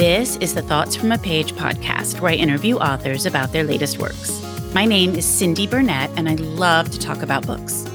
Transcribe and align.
This 0.00 0.36
is 0.36 0.54
the 0.54 0.62
Thoughts 0.62 0.96
from 0.96 1.12
a 1.12 1.18
Page 1.18 1.52
podcast, 1.52 2.22
where 2.22 2.32
I 2.32 2.34
interview 2.34 2.76
authors 2.76 3.26
about 3.26 3.52
their 3.52 3.64
latest 3.64 3.98
works. 3.98 4.42
My 4.72 4.86
name 4.86 5.14
is 5.14 5.26
Cindy 5.26 5.66
Burnett, 5.66 6.08
and 6.16 6.26
I 6.26 6.36
love 6.36 6.90
to 6.92 6.98
talk 6.98 7.20
about 7.20 7.46
books. 7.46 7.86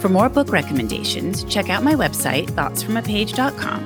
For 0.00 0.08
more 0.08 0.28
book 0.28 0.50
recommendations, 0.50 1.44
check 1.44 1.70
out 1.70 1.84
my 1.84 1.94
website, 1.94 2.48
thoughtsfromapage.com, 2.48 3.80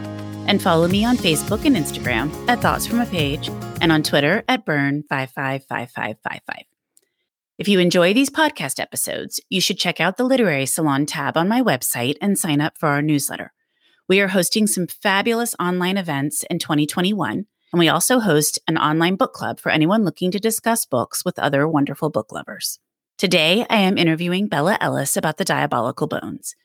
and 0.48 0.62
follow 0.62 0.88
me 0.88 1.04
on 1.04 1.18
Facebook 1.18 1.66
and 1.66 1.76
Instagram 1.76 2.30
at 2.48 2.62
Thoughts 2.62 2.86
From 2.86 3.00
a 3.00 3.04
Page 3.04 3.48
and 3.82 3.93
on 3.93 4.02
Twitter 4.02 4.43
at 4.48 4.64
Burn555555. 4.64 6.40
If 7.58 7.68
you 7.68 7.79
enjoy 7.79 8.14
these 8.14 8.30
podcast 8.30 8.80
episodes, 8.80 9.38
you 9.50 9.61
should 9.61 9.79
check 9.79 10.00
out 10.00 10.16
the 10.16 10.24
Literary 10.24 10.64
Salon 10.64 11.04
tab 11.04 11.36
on 11.36 11.46
my 11.46 11.61
website 11.61 12.16
and 12.22 12.38
sign 12.38 12.62
up 12.62 12.79
for 12.79 12.88
our 12.88 13.02
newsletter. 13.02 13.52
We 14.08 14.18
are 14.22 14.28
hosting 14.28 14.66
some 14.66 14.86
fabulous 14.86 15.54
online 15.60 15.98
events 15.98 16.42
in 16.48 16.58
2021, 16.58 17.45
and 17.76 17.80
we 17.80 17.90
also 17.90 18.20
host 18.20 18.58
an 18.66 18.78
online 18.78 19.16
book 19.16 19.34
club 19.34 19.60
for 19.60 19.68
anyone 19.68 20.02
looking 20.02 20.30
to 20.30 20.40
discuss 20.40 20.86
books 20.86 21.26
with 21.26 21.38
other 21.38 21.68
wonderful 21.68 22.08
book 22.08 22.32
lovers. 22.32 22.78
Today, 23.18 23.66
I 23.68 23.76
am 23.76 23.98
interviewing 23.98 24.46
Bella 24.46 24.78
Ellis 24.80 25.14
about 25.14 25.36
the 25.36 25.44
Diabolical 25.44 26.06
Bones. 26.06 26.56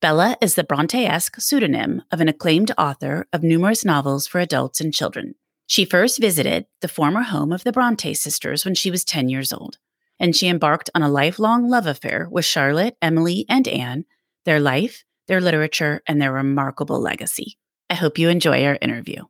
Bella 0.00 0.38
is 0.40 0.54
the 0.54 0.64
Bronte 0.64 1.04
esque 1.04 1.38
pseudonym 1.38 2.00
of 2.10 2.22
an 2.22 2.28
acclaimed 2.28 2.72
author 2.78 3.28
of 3.30 3.42
numerous 3.42 3.84
novels 3.84 4.26
for 4.26 4.40
adults 4.40 4.80
and 4.80 4.94
children. 4.94 5.34
She 5.66 5.84
first 5.84 6.18
visited 6.18 6.64
the 6.80 6.88
former 6.88 7.24
home 7.24 7.52
of 7.52 7.62
the 7.64 7.72
Bronte 7.72 8.14
sisters 8.14 8.64
when 8.64 8.74
she 8.74 8.90
was 8.90 9.04
10 9.04 9.28
years 9.28 9.52
old 9.52 9.76
and 10.18 10.34
she 10.34 10.48
embarked 10.48 10.88
on 10.94 11.02
a 11.02 11.10
lifelong 11.10 11.68
love 11.68 11.86
affair 11.86 12.26
with 12.30 12.46
Charlotte, 12.46 12.96
Emily, 13.02 13.44
and 13.50 13.68
Anne, 13.68 14.06
their 14.46 14.60
life, 14.60 15.04
their 15.28 15.42
literature, 15.42 16.00
and 16.08 16.22
their 16.22 16.32
remarkable 16.32 16.98
legacy. 16.98 17.58
I 17.90 17.96
hope 17.96 18.16
you 18.16 18.30
enjoy 18.30 18.64
our 18.64 18.78
interview. 18.80 19.24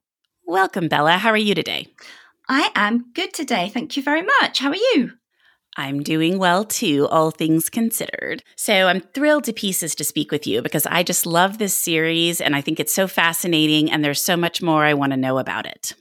Welcome, 0.46 0.88
Bella. 0.88 1.12
How 1.12 1.30
are 1.30 1.36
you 1.38 1.54
today? 1.54 1.88
I 2.48 2.70
am 2.74 3.06
good 3.14 3.32
today. 3.32 3.70
Thank 3.72 3.96
you 3.96 4.02
very 4.02 4.22
much. 4.22 4.58
How 4.58 4.68
are 4.68 4.76
you? 4.76 5.12
I'm 5.76 6.02
doing 6.02 6.38
well 6.38 6.64
too, 6.64 7.08
all 7.10 7.30
things 7.30 7.70
considered. 7.70 8.42
So 8.54 8.86
I'm 8.86 9.00
thrilled 9.00 9.44
to 9.44 9.52
pieces 9.52 9.94
to 9.96 10.04
speak 10.04 10.30
with 10.30 10.46
you 10.46 10.60
because 10.60 10.86
I 10.86 11.02
just 11.02 11.24
love 11.24 11.58
this 11.58 11.74
series 11.74 12.40
and 12.40 12.54
I 12.54 12.60
think 12.60 12.78
it's 12.78 12.92
so 12.92 13.08
fascinating 13.08 13.90
and 13.90 14.04
there's 14.04 14.22
so 14.22 14.36
much 14.36 14.60
more 14.62 14.84
I 14.84 14.94
want 14.94 15.12
to 15.12 15.16
know 15.16 15.38
about 15.38 15.66
it. 15.66 15.94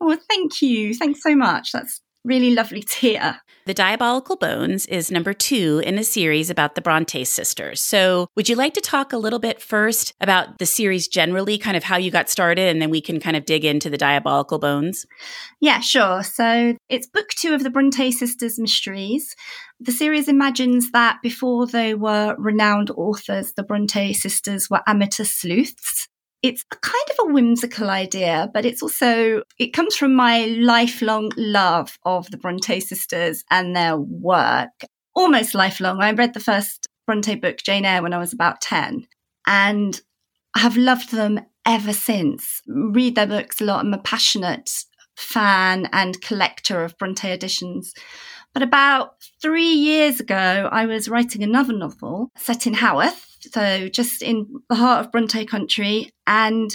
Oh, 0.00 0.16
thank 0.28 0.62
you. 0.62 0.94
Thanks 0.94 1.22
so 1.22 1.34
much. 1.34 1.72
That's 1.72 2.00
really 2.24 2.54
lovely 2.54 2.82
to 2.82 2.96
hear. 2.96 3.40
The 3.66 3.74
Diabolical 3.74 4.36
Bones 4.36 4.86
is 4.86 5.10
number 5.10 5.32
two 5.32 5.82
in 5.84 5.98
a 5.98 6.02
series 6.02 6.50
about 6.50 6.74
the 6.74 6.80
Bronte 6.80 7.24
sisters. 7.24 7.80
So, 7.80 8.26
would 8.34 8.48
you 8.48 8.56
like 8.56 8.74
to 8.74 8.80
talk 8.80 9.12
a 9.12 9.18
little 9.18 9.38
bit 9.38 9.60
first 9.60 10.14
about 10.20 10.58
the 10.58 10.66
series 10.66 11.06
generally, 11.06 11.58
kind 11.58 11.76
of 11.76 11.84
how 11.84 11.96
you 11.98 12.10
got 12.10 12.30
started, 12.30 12.68
and 12.68 12.80
then 12.80 12.90
we 12.90 13.00
can 13.00 13.20
kind 13.20 13.36
of 13.36 13.44
dig 13.44 13.64
into 13.64 13.90
the 13.90 13.98
Diabolical 13.98 14.58
Bones? 14.58 15.06
Yeah, 15.60 15.80
sure. 15.80 16.22
So, 16.22 16.76
it's 16.88 17.06
book 17.06 17.28
two 17.28 17.54
of 17.54 17.62
the 17.62 17.70
Bronte 17.70 18.10
sisters' 18.10 18.58
mysteries. 18.58 19.36
The 19.78 19.92
series 19.92 20.26
imagines 20.26 20.90
that 20.92 21.18
before 21.22 21.66
they 21.66 21.94
were 21.94 22.34
renowned 22.38 22.90
authors, 22.90 23.52
the 23.52 23.62
Bronte 23.62 24.14
sisters 24.14 24.68
were 24.68 24.82
amateur 24.86 25.24
sleuths 25.24 26.08
it's 26.42 26.64
a 26.72 26.76
kind 26.76 27.04
of 27.10 27.28
a 27.28 27.32
whimsical 27.32 27.90
idea, 27.90 28.50
but 28.54 28.64
it's 28.64 28.82
also, 28.82 29.42
it 29.58 29.72
comes 29.72 29.96
from 29.96 30.14
my 30.14 30.46
lifelong 30.58 31.32
love 31.36 31.98
of 32.04 32.30
the 32.30 32.38
Bronte 32.38 32.80
sisters 32.80 33.44
and 33.50 33.76
their 33.76 33.96
work. 33.96 34.70
Almost 35.14 35.54
lifelong. 35.54 36.02
I 36.02 36.12
read 36.12 36.34
the 36.34 36.40
first 36.40 36.86
Bronte 37.06 37.34
book, 37.34 37.58
Jane 37.58 37.84
Eyre, 37.84 38.02
when 38.02 38.14
I 38.14 38.18
was 38.18 38.32
about 38.32 38.60
10, 38.60 39.06
and 39.46 40.00
I 40.54 40.60
have 40.60 40.76
loved 40.76 41.10
them 41.10 41.40
ever 41.66 41.92
since. 41.92 42.62
Read 42.66 43.16
their 43.16 43.26
books 43.26 43.60
a 43.60 43.64
lot. 43.64 43.84
I'm 43.84 43.92
a 43.92 43.98
passionate 43.98 44.70
fan 45.16 45.88
and 45.92 46.20
collector 46.22 46.82
of 46.84 46.96
Bronte 46.96 47.28
editions. 47.28 47.92
But 48.54 48.62
about 48.62 49.14
three 49.42 49.72
years 49.72 50.20
ago, 50.20 50.68
I 50.72 50.86
was 50.86 51.08
writing 51.08 51.42
another 51.42 51.72
novel 51.72 52.30
set 52.36 52.66
in 52.66 52.74
Haworth, 52.74 53.29
so 53.40 53.88
just 53.88 54.22
in 54.22 54.46
the 54.68 54.76
heart 54.76 55.04
of 55.04 55.12
Bronte 55.12 55.44
country. 55.46 56.12
And 56.26 56.70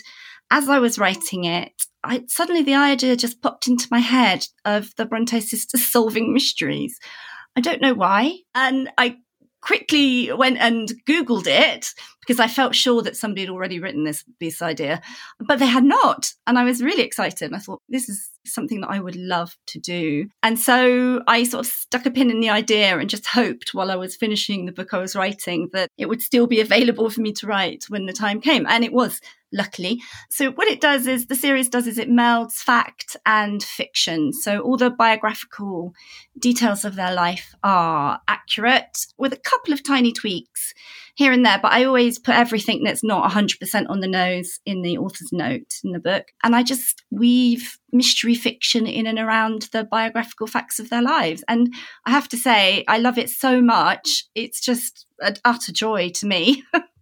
as 0.52 0.70
I 0.70 0.80
was 0.80 1.00
writing 1.00 1.46
it, 1.46 1.72
I, 2.04 2.24
suddenly 2.28 2.64
the 2.64 2.76
idea 2.76 3.16
just 3.16 3.42
popped 3.42 3.68
into 3.68 3.88
my 3.90 4.00
head 4.00 4.46
of 4.64 4.94
the 4.96 5.06
Bronte 5.06 5.40
sisters 5.40 5.86
solving 5.92 6.34
mysteries. 6.34 7.00
I 7.56 7.62
don't 7.62 7.82
know 7.82 7.94
why. 7.94 8.40
And 8.54 8.90
I 8.98 9.18
quickly 9.62 10.32
went 10.32 10.58
and 10.60 10.92
Googled 11.08 11.48
it 11.48 11.88
because 12.26 12.40
I 12.40 12.48
felt 12.48 12.76
sure 12.76 13.02
that 13.04 13.16
somebody 13.16 13.42
had 13.42 13.50
already 13.50 13.80
written 13.80 14.04
this, 14.04 14.24
this 14.40 14.62
idea, 14.62 15.02
but 15.40 15.60
they 15.60 15.68
had 15.68 15.84
not. 15.84 16.34
And 16.48 16.58
I 16.58 16.64
was 16.64 16.82
really 16.82 17.04
excited. 17.04 17.54
I 17.54 17.60
thought, 17.60 17.82
this 17.90 18.10
is 18.10 18.30
something 18.46 18.82
that 18.82 18.90
I 18.90 19.00
would 19.00 19.16
love 19.16 19.56
to 19.68 19.80
do. 19.80 20.28
And 20.44 20.60
so 20.60 21.22
I 21.28 21.44
sort 21.44 21.66
of 21.66 21.72
stuck 21.72 22.06
a 22.06 22.12
pin 22.12 22.32
in 22.32 22.40
the 22.40 22.50
idea 22.50 22.98
and 22.98 23.10
just 23.10 23.28
hoped 23.28 23.74
while 23.74 23.92
I 23.92 23.96
was 23.96 24.16
finishing 24.16 24.66
the 24.66 24.72
book 24.72 24.94
I 24.94 25.00
was 25.00 25.16
writing 25.16 25.70
that 25.74 25.90
it 25.98 26.08
would 26.08 26.22
still 26.22 26.48
be 26.48 26.62
available 26.62 27.10
for 27.10 27.22
me 27.22 27.34
to 27.34 27.48
write 27.48 27.86
when 27.90 28.06
the 28.06 28.14
time 28.14 28.42
came. 28.42 28.66
And 28.68 28.84
it 28.84 28.94
was 28.94 29.20
luckily. 29.52 30.02
So 30.30 30.52
what 30.52 30.68
it 30.68 30.82
does 30.82 31.08
is 31.08 31.28
the 31.28 31.36
series 31.36 31.70
does 31.70 31.88
is 31.88 31.98
it 31.98 32.10
melds 32.10 32.54
fact 32.54 33.16
and 33.26 33.64
fiction. 33.64 34.34
So 34.34 34.60
all 34.60 34.78
the 34.78 34.90
biographical 34.90 35.94
details 36.38 36.86
of 36.86 36.96
their 36.96 37.14
life 37.14 37.56
are 37.64 38.20
accurate 38.28 39.08
with 39.18 39.34
a 39.34 39.38
couple 39.38 39.74
of 39.74 39.84
tiny 39.84 40.12
tweaks 40.12 40.74
here 41.16 41.32
and 41.32 41.46
there, 41.46 41.60
but 41.62 41.72
I 41.72 41.86
always 41.86 42.20
put 42.20 42.36
everything 42.36 42.84
that's 42.84 43.04
not 43.04 43.32
100% 43.32 43.90
on 43.90 44.02
the 44.02 44.08
nose 44.08 44.60
in 44.66 44.82
the 44.82 44.98
author's 44.98 45.32
note 45.32 45.80
in 45.84 45.94
the 45.94 46.00
book. 46.00 46.26
And 46.44 46.56
I 46.56 46.62
just 46.62 47.04
weave 47.10 47.78
mystery 47.94 48.36
fiction 48.36 48.86
in 48.86 49.08
and 49.08 49.18
around 49.18 49.70
the 49.72 49.86
biographical 49.86 50.48
facts 50.48 50.78
of 50.78 50.90
their 50.90 51.02
lives. 51.02 51.44
And 51.48 51.74
I 52.06 52.12
have 52.12 52.28
to 52.30 52.38
say, 52.38 52.84
I 52.88 52.98
love 52.98 53.18
it 53.18 53.30
so 53.30 53.62
much. 53.62 54.26
It's 54.36 54.60
just 54.60 55.08
an 55.22 55.36
utter 55.46 55.72
joy 55.72 56.10
to 56.16 56.28
me. 56.28 56.64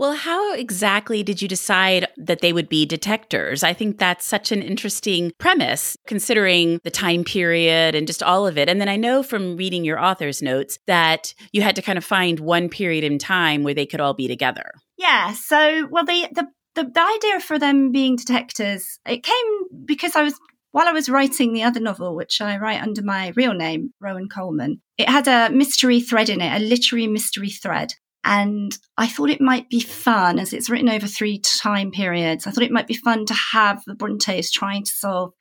Well, 0.00 0.14
how 0.14 0.54
exactly 0.54 1.22
did 1.22 1.42
you 1.42 1.46
decide 1.46 2.08
that 2.16 2.40
they 2.40 2.54
would 2.54 2.70
be 2.70 2.86
detectors? 2.86 3.62
I 3.62 3.74
think 3.74 3.98
that's 3.98 4.24
such 4.24 4.50
an 4.50 4.62
interesting 4.62 5.30
premise 5.36 5.94
considering 6.06 6.80
the 6.84 6.90
time 6.90 7.22
period 7.22 7.94
and 7.94 8.06
just 8.06 8.22
all 8.22 8.46
of 8.46 8.56
it. 8.56 8.70
And 8.70 8.80
then 8.80 8.88
I 8.88 8.96
know 8.96 9.22
from 9.22 9.58
reading 9.58 9.84
your 9.84 10.02
author's 10.02 10.40
notes 10.40 10.78
that 10.86 11.34
you 11.52 11.60
had 11.60 11.76
to 11.76 11.82
kind 11.82 11.98
of 11.98 12.04
find 12.04 12.40
one 12.40 12.70
period 12.70 13.04
in 13.04 13.18
time 13.18 13.62
where 13.62 13.74
they 13.74 13.84
could 13.84 14.00
all 14.00 14.14
be 14.14 14.26
together. 14.26 14.72
Yeah. 14.96 15.34
So, 15.34 15.86
well, 15.90 16.06
the, 16.06 16.28
the, 16.32 16.46
the, 16.76 16.84
the 16.84 17.18
idea 17.18 17.38
for 17.40 17.58
them 17.58 17.92
being 17.92 18.16
detectors, 18.16 18.98
it 19.04 19.22
came 19.22 19.84
because 19.84 20.16
I 20.16 20.22
was 20.22 20.34
while 20.72 20.88
I 20.88 20.92
was 20.92 21.10
writing 21.10 21.52
the 21.52 21.64
other 21.64 21.80
novel, 21.80 22.16
which 22.16 22.40
I 22.40 22.56
write 22.56 22.80
under 22.80 23.02
my 23.02 23.34
real 23.36 23.52
name, 23.52 23.92
Rowan 24.00 24.30
Coleman, 24.30 24.80
it 24.96 25.10
had 25.10 25.28
a 25.28 25.50
mystery 25.50 26.00
thread 26.00 26.30
in 26.30 26.40
it, 26.40 26.56
a 26.56 26.64
literary 26.64 27.06
mystery 27.06 27.50
thread. 27.50 27.92
And 28.24 28.76
I 28.98 29.06
thought 29.06 29.30
it 29.30 29.40
might 29.40 29.70
be 29.70 29.80
fun, 29.80 30.38
as 30.38 30.52
it's 30.52 30.68
written 30.68 30.88
over 30.88 31.06
three 31.06 31.38
time 31.38 31.90
periods. 31.90 32.46
I 32.46 32.50
thought 32.50 32.64
it 32.64 32.72
might 32.72 32.86
be 32.86 32.94
fun 32.94 33.24
to 33.26 33.34
have 33.34 33.82
the 33.86 33.94
Brontes 33.94 34.50
trying 34.50 34.84
to 34.84 34.90
solve 34.90 35.32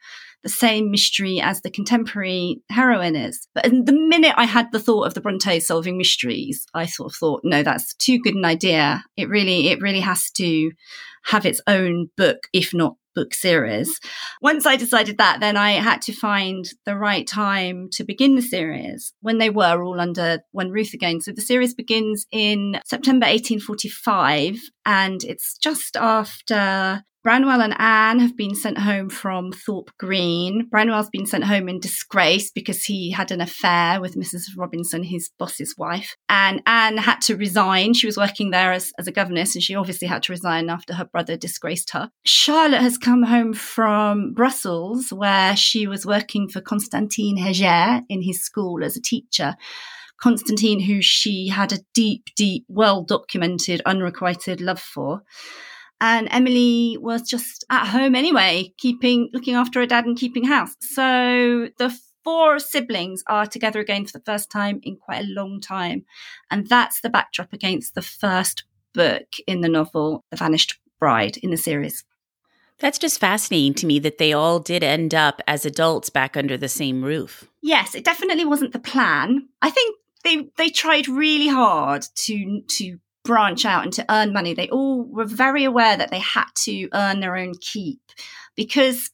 the 0.43 0.49
same 0.49 0.89
mystery 0.89 1.41
as 1.41 1.61
the 1.61 1.69
contemporary 1.69 2.61
heroine 2.69 3.15
is. 3.15 3.47
But 3.53 3.65
the 3.65 3.93
minute 3.93 4.33
I 4.37 4.45
had 4.45 4.71
the 4.71 4.79
thought 4.79 5.05
of 5.05 5.13
the 5.13 5.21
Brontes 5.21 5.67
solving 5.67 5.97
mysteries, 5.97 6.65
I 6.73 6.85
sort 6.85 7.11
of 7.11 7.17
thought, 7.17 7.41
no, 7.43 7.61
that's 7.61 7.93
too 7.95 8.19
good 8.19 8.35
an 8.35 8.45
idea. 8.45 9.03
It 9.17 9.27
really, 9.27 9.67
it 9.67 9.81
really 9.81 9.99
has 9.99 10.31
to 10.31 10.71
have 11.25 11.45
its 11.45 11.59
own 11.67 12.09
book, 12.15 12.47
if 12.53 12.73
not 12.73 12.95
book 13.15 13.33
series. 13.33 13.99
Once 14.41 14.65
I 14.65 14.75
decided 14.75 15.17
that, 15.17 15.39
then 15.39 15.57
I 15.57 15.71
had 15.71 16.01
to 16.03 16.13
find 16.13 16.65
the 16.85 16.95
right 16.95 17.27
time 17.27 17.89
to 17.93 18.03
begin 18.03 18.35
the 18.35 18.41
series 18.41 19.13
when 19.21 19.37
they 19.37 19.49
were 19.49 19.83
all 19.83 19.99
under 19.99 20.39
one 20.51 20.69
roof 20.69 20.93
again. 20.93 21.21
So 21.21 21.31
the 21.31 21.41
series 21.41 21.73
begins 21.73 22.25
in 22.31 22.79
September 22.85 23.25
1845 23.25 24.57
and 24.89 25.23
it's 25.23 25.55
just 25.59 25.95
after 25.95 27.03
Branwell 27.23 27.61
and 27.61 27.79
Anne 27.79 28.19
have 28.21 28.35
been 28.35 28.55
sent 28.55 28.79
home 28.79 29.11
from 29.11 29.51
Thorpe 29.51 29.91
Green. 29.99 30.67
Branwell's 30.67 31.11
been 31.11 31.27
sent 31.27 31.43
home 31.43 31.69
in 31.69 31.79
disgrace 31.79 32.49
because 32.49 32.85
he 32.85 33.11
had 33.11 33.29
an 33.29 33.39
affair 33.39 34.01
with 34.01 34.15
Mrs. 34.15 34.45
Robinson, 34.57 35.03
his 35.03 35.29
boss's 35.37 35.75
wife. 35.77 36.15
And 36.27 36.63
Anne 36.65 36.97
had 36.97 37.21
to 37.21 37.37
resign. 37.37 37.93
She 37.93 38.07
was 38.07 38.17
working 38.17 38.49
there 38.49 38.71
as, 38.71 38.91
as 38.97 39.05
a 39.05 39.11
governess 39.11 39.53
and 39.53 39.61
she 39.61 39.75
obviously 39.75 40.07
had 40.07 40.23
to 40.23 40.31
resign 40.31 40.71
after 40.71 40.95
her 40.95 41.05
brother 41.05 41.37
disgraced 41.37 41.91
her. 41.91 42.09
Charlotte 42.25 42.81
has 42.81 42.97
come 42.97 43.21
home 43.21 43.53
from 43.53 44.33
Brussels 44.33 45.13
where 45.13 45.55
she 45.55 45.85
was 45.85 46.03
working 46.03 46.49
for 46.49 46.61
Constantine 46.61 47.37
Heger 47.37 48.01
in 48.09 48.23
his 48.23 48.43
school 48.43 48.83
as 48.83 48.97
a 48.97 49.01
teacher. 49.01 49.55
Constantine, 50.21 50.79
who 50.79 51.01
she 51.01 51.47
had 51.47 51.71
a 51.71 51.79
deep, 51.93 52.25
deep, 52.35 52.65
well 52.67 53.03
documented, 53.03 53.81
unrequited 53.85 54.61
love 54.61 54.79
for 54.79 55.23
and 56.01 56.27
Emily 56.31 56.97
was 56.99 57.23
just 57.23 57.65
at 57.69 57.87
home 57.87 58.15
anyway, 58.15 58.73
keeping 58.77 59.29
looking 59.33 59.55
after 59.55 59.79
her 59.79 59.85
dad 59.85 60.05
and 60.05 60.17
keeping 60.17 60.45
house. 60.45 60.75
So 60.79 61.69
the 61.77 61.97
four 62.23 62.59
siblings 62.59 63.23
are 63.27 63.45
together 63.45 63.79
again 63.79 64.05
for 64.05 64.17
the 64.17 64.23
first 64.23 64.49
time 64.49 64.79
in 64.83 64.97
quite 64.97 65.23
a 65.23 65.27
long 65.27 65.59
time, 65.59 66.05
and 66.49 66.67
that's 66.67 67.01
the 67.01 67.09
backdrop 67.09 67.53
against 67.53 67.95
the 67.95 68.01
first 68.01 68.63
book 68.93 69.27
in 69.47 69.61
the 69.61 69.69
novel, 69.69 70.23
The 70.31 70.37
Vanished 70.37 70.79
Bride, 70.99 71.37
in 71.37 71.51
the 71.51 71.57
series. 71.57 72.03
That's 72.79 72.97
just 72.97 73.19
fascinating 73.19 73.73
to 73.75 73.85
me 73.85 73.99
that 73.99 74.19
they 74.19 74.31
all 74.31 74.59
did 74.59 74.83
end 74.83 75.13
up 75.13 75.41
as 75.47 75.65
adults 75.65 76.09
back 76.09 76.37
under 76.37 76.55
the 76.55 76.69
same 76.69 77.03
roof. 77.03 77.45
Yes, 77.61 77.93
it 77.93 78.05
definitely 78.05 78.45
wasn't 78.45 78.71
the 78.71 78.79
plan. 78.79 79.49
I 79.61 79.69
think 79.69 79.97
they 80.23 80.49
they 80.57 80.69
tried 80.69 81.07
really 81.07 81.47
hard 81.47 82.05
to 82.15 82.61
to 82.67 82.97
branch 83.23 83.65
out 83.65 83.83
and 83.83 83.93
to 83.93 84.05
earn 84.09 84.33
money. 84.33 84.53
They 84.53 84.69
all 84.69 85.03
were 85.03 85.25
very 85.25 85.63
aware 85.63 85.97
that 85.97 86.11
they 86.11 86.19
had 86.19 86.47
to 86.63 86.89
earn 86.93 87.19
their 87.19 87.35
own 87.35 87.53
keep 87.61 87.99
because 88.55 89.11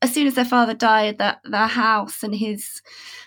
as 0.00 0.14
soon 0.14 0.26
as 0.26 0.34
their 0.34 0.44
father 0.44 0.74
died, 0.74 1.18
that 1.18 1.40
their 1.44 1.66
house 1.66 2.22
and 2.22 2.34
his 2.34 2.80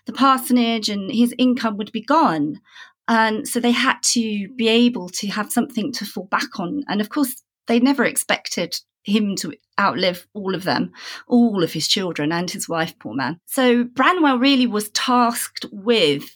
the 0.06 0.14
parsonage 0.14 0.90
and 0.90 1.12
his 1.12 1.34
income 1.38 1.78
would 1.78 1.92
be 1.92 2.02
gone. 2.02 2.60
And 3.08 3.48
so 3.48 3.60
they 3.60 3.72
had 3.72 3.98
to 4.04 4.48
be 4.56 4.70
able 4.70 5.10
to 5.10 5.28
have 5.28 5.52
something 5.52 5.92
to 5.94 6.06
fall 6.06 6.28
back 6.32 6.60
on. 6.60 6.84
And 6.88 7.02
of 7.02 7.10
course, 7.10 7.44
they 7.68 7.80
never 7.80 8.06
expected 8.06 8.80
him 9.04 9.36
to 9.36 9.54
outlive 9.80 10.28
all 10.34 10.56
of 10.56 10.64
them, 10.64 10.92
all 11.28 11.64
of 11.64 11.74
his 11.74 11.88
children 11.88 12.32
and 12.32 12.50
his 12.50 12.70
wife, 12.70 12.98
poor 13.00 13.14
man. 13.14 13.40
So 13.48 13.84
Branwell 13.84 14.40
really 14.40 14.68
was 14.68 14.90
tasked 14.92 15.66
with 15.72 16.34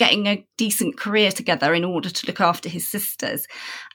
getting 0.00 0.26
a 0.26 0.44
decent 0.56 0.96
career 0.96 1.30
together 1.30 1.74
in 1.74 1.84
order 1.84 2.08
to 2.08 2.26
look 2.26 2.40
after 2.40 2.70
his 2.70 2.88
sisters 2.88 3.46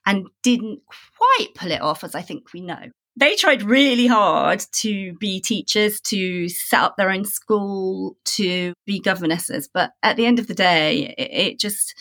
and 0.05 0.27
didn't 0.43 0.79
quite 1.17 1.55
pull 1.55 1.71
it 1.71 1.81
off, 1.81 2.03
as 2.03 2.13
I 2.13 2.21
think 2.21 2.53
we 2.53 2.61
know 2.61 2.91
they 3.17 3.35
tried 3.35 3.63
really 3.63 4.07
hard 4.07 4.63
to 4.73 5.13
be 5.19 5.39
teachers, 5.39 6.01
to 6.01 6.49
set 6.49 6.81
up 6.81 6.97
their 6.97 7.09
own 7.09 7.23
school, 7.23 8.17
to 8.25 8.73
be 8.85 8.99
governesses. 8.99 9.69
But 9.73 9.91
at 10.03 10.17
the 10.17 10.25
end 10.25 10.37
of 10.37 10.47
the 10.47 10.53
day, 10.53 11.15
it, 11.17 11.29
it 11.31 11.59
just, 11.59 11.95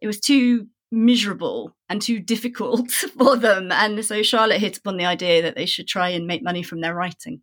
it 0.00 0.06
was 0.06 0.20
too 0.20 0.68
miserable 0.92 1.74
and 1.88 2.00
too 2.00 2.20
difficult 2.20 2.90
for 3.18 3.36
them. 3.36 3.72
And 3.72 4.04
so 4.04 4.22
Charlotte 4.22 4.60
hit 4.60 4.78
upon 4.78 4.98
the 4.98 5.04
idea 5.04 5.42
that 5.42 5.56
they 5.56 5.66
should 5.66 5.88
try 5.88 6.10
and 6.10 6.26
make 6.26 6.44
money 6.44 6.62
from 6.62 6.80
their 6.80 6.94
writing. 6.94 7.40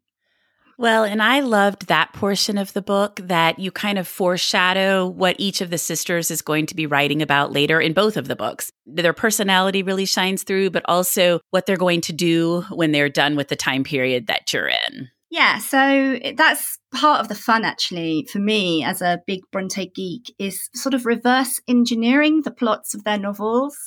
Well, 0.79 1.03
and 1.03 1.21
I 1.21 1.41
loved 1.41 1.87
that 1.87 2.13
portion 2.13 2.57
of 2.57 2.71
the 2.71 2.81
book 2.81 3.19
that 3.25 3.59
you 3.59 3.69
kind 3.69 3.97
of 3.97 4.07
foreshadow 4.07 5.05
what 5.07 5.35
each 5.37 5.59
of 5.59 5.71
the 5.71 5.77
sisters 5.77 6.31
is 6.31 6.41
going 6.41 6.67
to 6.67 6.75
be 6.75 6.85
writing 6.85 7.21
about 7.21 7.51
later 7.51 7.81
in 7.81 7.91
both 7.91 8.15
of 8.15 8.29
the 8.29 8.35
books. 8.37 8.71
Their 8.85 9.11
personality 9.11 9.83
really 9.83 10.05
shines 10.05 10.43
through, 10.43 10.69
but 10.69 10.83
also 10.87 11.41
what 11.49 11.65
they're 11.65 11.75
going 11.75 11.99
to 11.99 12.13
do 12.13 12.61
when 12.71 12.93
they're 12.93 13.09
done 13.09 13.35
with 13.35 13.49
the 13.49 13.57
time 13.57 13.83
period 13.83 14.27
that 14.27 14.53
you're 14.53 14.69
in. 14.69 15.09
Yeah, 15.29 15.57
so 15.57 16.17
that's 16.37 16.79
part 16.93 17.19
of 17.19 17.27
the 17.27 17.35
fun 17.35 17.65
actually 17.65 18.25
for 18.31 18.39
me 18.39 18.81
as 18.85 19.01
a 19.01 19.19
big 19.27 19.41
Bronte 19.51 19.91
geek 19.93 20.33
is 20.39 20.69
sort 20.73 20.93
of 20.93 21.05
reverse 21.05 21.59
engineering 21.67 22.43
the 22.45 22.51
plots 22.51 22.93
of 22.93 23.03
their 23.03 23.19
novels 23.19 23.77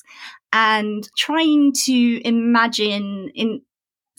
and 0.53 1.09
trying 1.17 1.73
to 1.87 2.21
imagine 2.23 3.31
in 3.35 3.63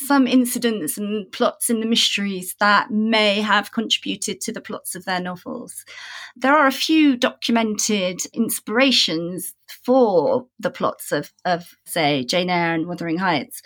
some 0.07 0.27
incidents 0.27 0.97
and 0.97 1.31
plots 1.31 1.69
in 1.69 1.79
the 1.79 1.85
mysteries 1.85 2.55
that 2.59 2.91
may 2.91 3.41
have 3.41 3.71
contributed 3.71 4.41
to 4.41 4.51
the 4.51 4.61
plots 4.61 4.95
of 4.95 5.05
their 5.05 5.19
novels. 5.19 5.85
There 6.35 6.55
are 6.55 6.67
a 6.67 6.71
few 6.71 7.17
documented 7.17 8.21
inspirations 8.33 9.53
for 9.83 10.47
the 10.59 10.71
plots 10.71 11.11
of, 11.11 11.31
of 11.45 11.71
say, 11.85 12.23
Jane 12.23 12.49
Eyre 12.49 12.75
and 12.75 12.87
Wuthering 12.87 13.17
Heights. 13.17 13.61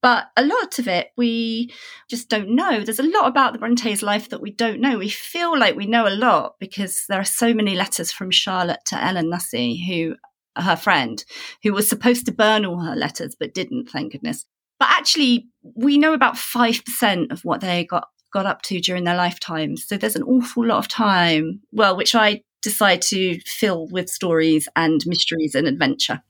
But 0.00 0.26
a 0.36 0.44
lot 0.44 0.80
of 0.80 0.88
it 0.88 1.10
we 1.16 1.72
just 2.10 2.28
don't 2.28 2.56
know. 2.56 2.80
There's 2.80 2.98
a 2.98 3.04
lot 3.04 3.28
about 3.28 3.52
the 3.52 3.60
Bronte's 3.60 4.02
life 4.02 4.30
that 4.30 4.42
we 4.42 4.50
don't 4.50 4.80
know. 4.80 4.98
We 4.98 5.08
feel 5.08 5.56
like 5.56 5.76
we 5.76 5.86
know 5.86 6.08
a 6.08 6.10
lot 6.10 6.56
because 6.58 7.04
there 7.08 7.20
are 7.20 7.24
so 7.24 7.54
many 7.54 7.76
letters 7.76 8.10
from 8.10 8.32
Charlotte 8.32 8.84
to 8.86 9.02
Ellen 9.02 9.30
Nussey, 9.30 9.86
who 9.86 10.16
her 10.56 10.76
friend, 10.76 11.24
who 11.62 11.72
was 11.72 11.88
supposed 11.88 12.26
to 12.26 12.32
burn 12.32 12.66
all 12.66 12.80
her 12.80 12.96
letters 12.96 13.34
but 13.38 13.54
didn't, 13.54 13.90
thank 13.90 14.12
goodness. 14.12 14.44
But 14.82 14.90
actually, 14.90 15.46
we 15.76 15.96
know 15.96 16.12
about 16.12 16.34
5% 16.34 17.30
of 17.30 17.44
what 17.44 17.60
they 17.60 17.84
got, 17.84 18.08
got 18.32 18.46
up 18.46 18.62
to 18.62 18.80
during 18.80 19.04
their 19.04 19.14
lifetimes. 19.14 19.86
So 19.86 19.96
there's 19.96 20.16
an 20.16 20.24
awful 20.24 20.66
lot 20.66 20.78
of 20.78 20.88
time, 20.88 21.60
well, 21.70 21.96
which 21.96 22.16
I 22.16 22.42
decide 22.62 23.00
to 23.02 23.38
fill 23.46 23.86
with 23.92 24.10
stories 24.10 24.68
and 24.74 25.00
mysteries 25.06 25.54
and 25.54 25.68
adventure. 25.68 26.20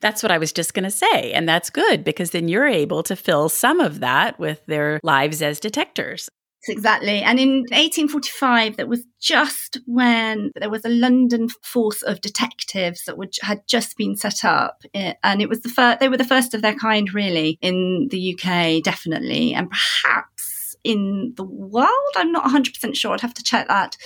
That's 0.00 0.22
what 0.22 0.32
I 0.32 0.38
was 0.38 0.50
just 0.50 0.72
going 0.72 0.84
to 0.84 0.90
say. 0.90 1.32
And 1.32 1.46
that's 1.46 1.68
good 1.68 2.02
because 2.02 2.30
then 2.30 2.48
you're 2.48 2.66
able 2.66 3.02
to 3.02 3.14
fill 3.14 3.50
some 3.50 3.80
of 3.80 4.00
that 4.00 4.38
with 4.38 4.64
their 4.64 4.98
lives 5.02 5.42
as 5.42 5.60
detectors. 5.60 6.30
Exactly. 6.68 7.22
And 7.22 7.40
in 7.40 7.60
1845, 7.70 8.76
that 8.76 8.88
was 8.88 9.04
just 9.20 9.78
when 9.86 10.50
there 10.56 10.70
was 10.70 10.84
a 10.84 10.90
London 10.90 11.48
force 11.62 12.02
of 12.02 12.20
detectives 12.20 13.04
that 13.06 13.16
would, 13.16 13.34
had 13.42 13.62
just 13.66 13.96
been 13.96 14.14
set 14.16 14.44
up. 14.44 14.82
Eh, 14.94 15.14
and 15.22 15.40
it 15.40 15.48
was 15.48 15.60
the 15.60 15.68
first, 15.68 16.00
they 16.00 16.08
were 16.08 16.18
the 16.18 16.24
first 16.24 16.52
of 16.52 16.62
their 16.62 16.74
kind, 16.74 17.14
really, 17.14 17.58
in 17.62 18.08
the 18.10 18.34
UK, 18.34 18.82
definitely. 18.82 19.54
And 19.54 19.70
perhaps 19.70 20.76
in 20.84 21.32
the 21.36 21.44
world. 21.44 21.90
I'm 22.16 22.32
not 22.32 22.44
100% 22.44 22.94
sure. 22.94 23.12
I'd 23.12 23.20
have 23.20 23.34
to 23.34 23.42
check 23.42 23.68
that. 23.68 23.96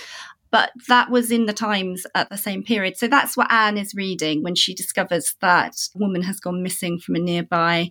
But 0.54 0.70
that 0.86 1.10
was 1.10 1.32
in 1.32 1.46
the 1.46 1.52
Times 1.52 2.06
at 2.14 2.30
the 2.30 2.36
same 2.36 2.62
period. 2.62 2.96
So 2.96 3.08
that's 3.08 3.36
what 3.36 3.50
Anne 3.50 3.76
is 3.76 3.92
reading 3.92 4.44
when 4.44 4.54
she 4.54 4.72
discovers 4.72 5.34
that 5.40 5.74
a 5.96 5.98
woman 5.98 6.22
has 6.22 6.38
gone 6.38 6.62
missing 6.62 7.00
from 7.00 7.16
a 7.16 7.18
nearby 7.18 7.90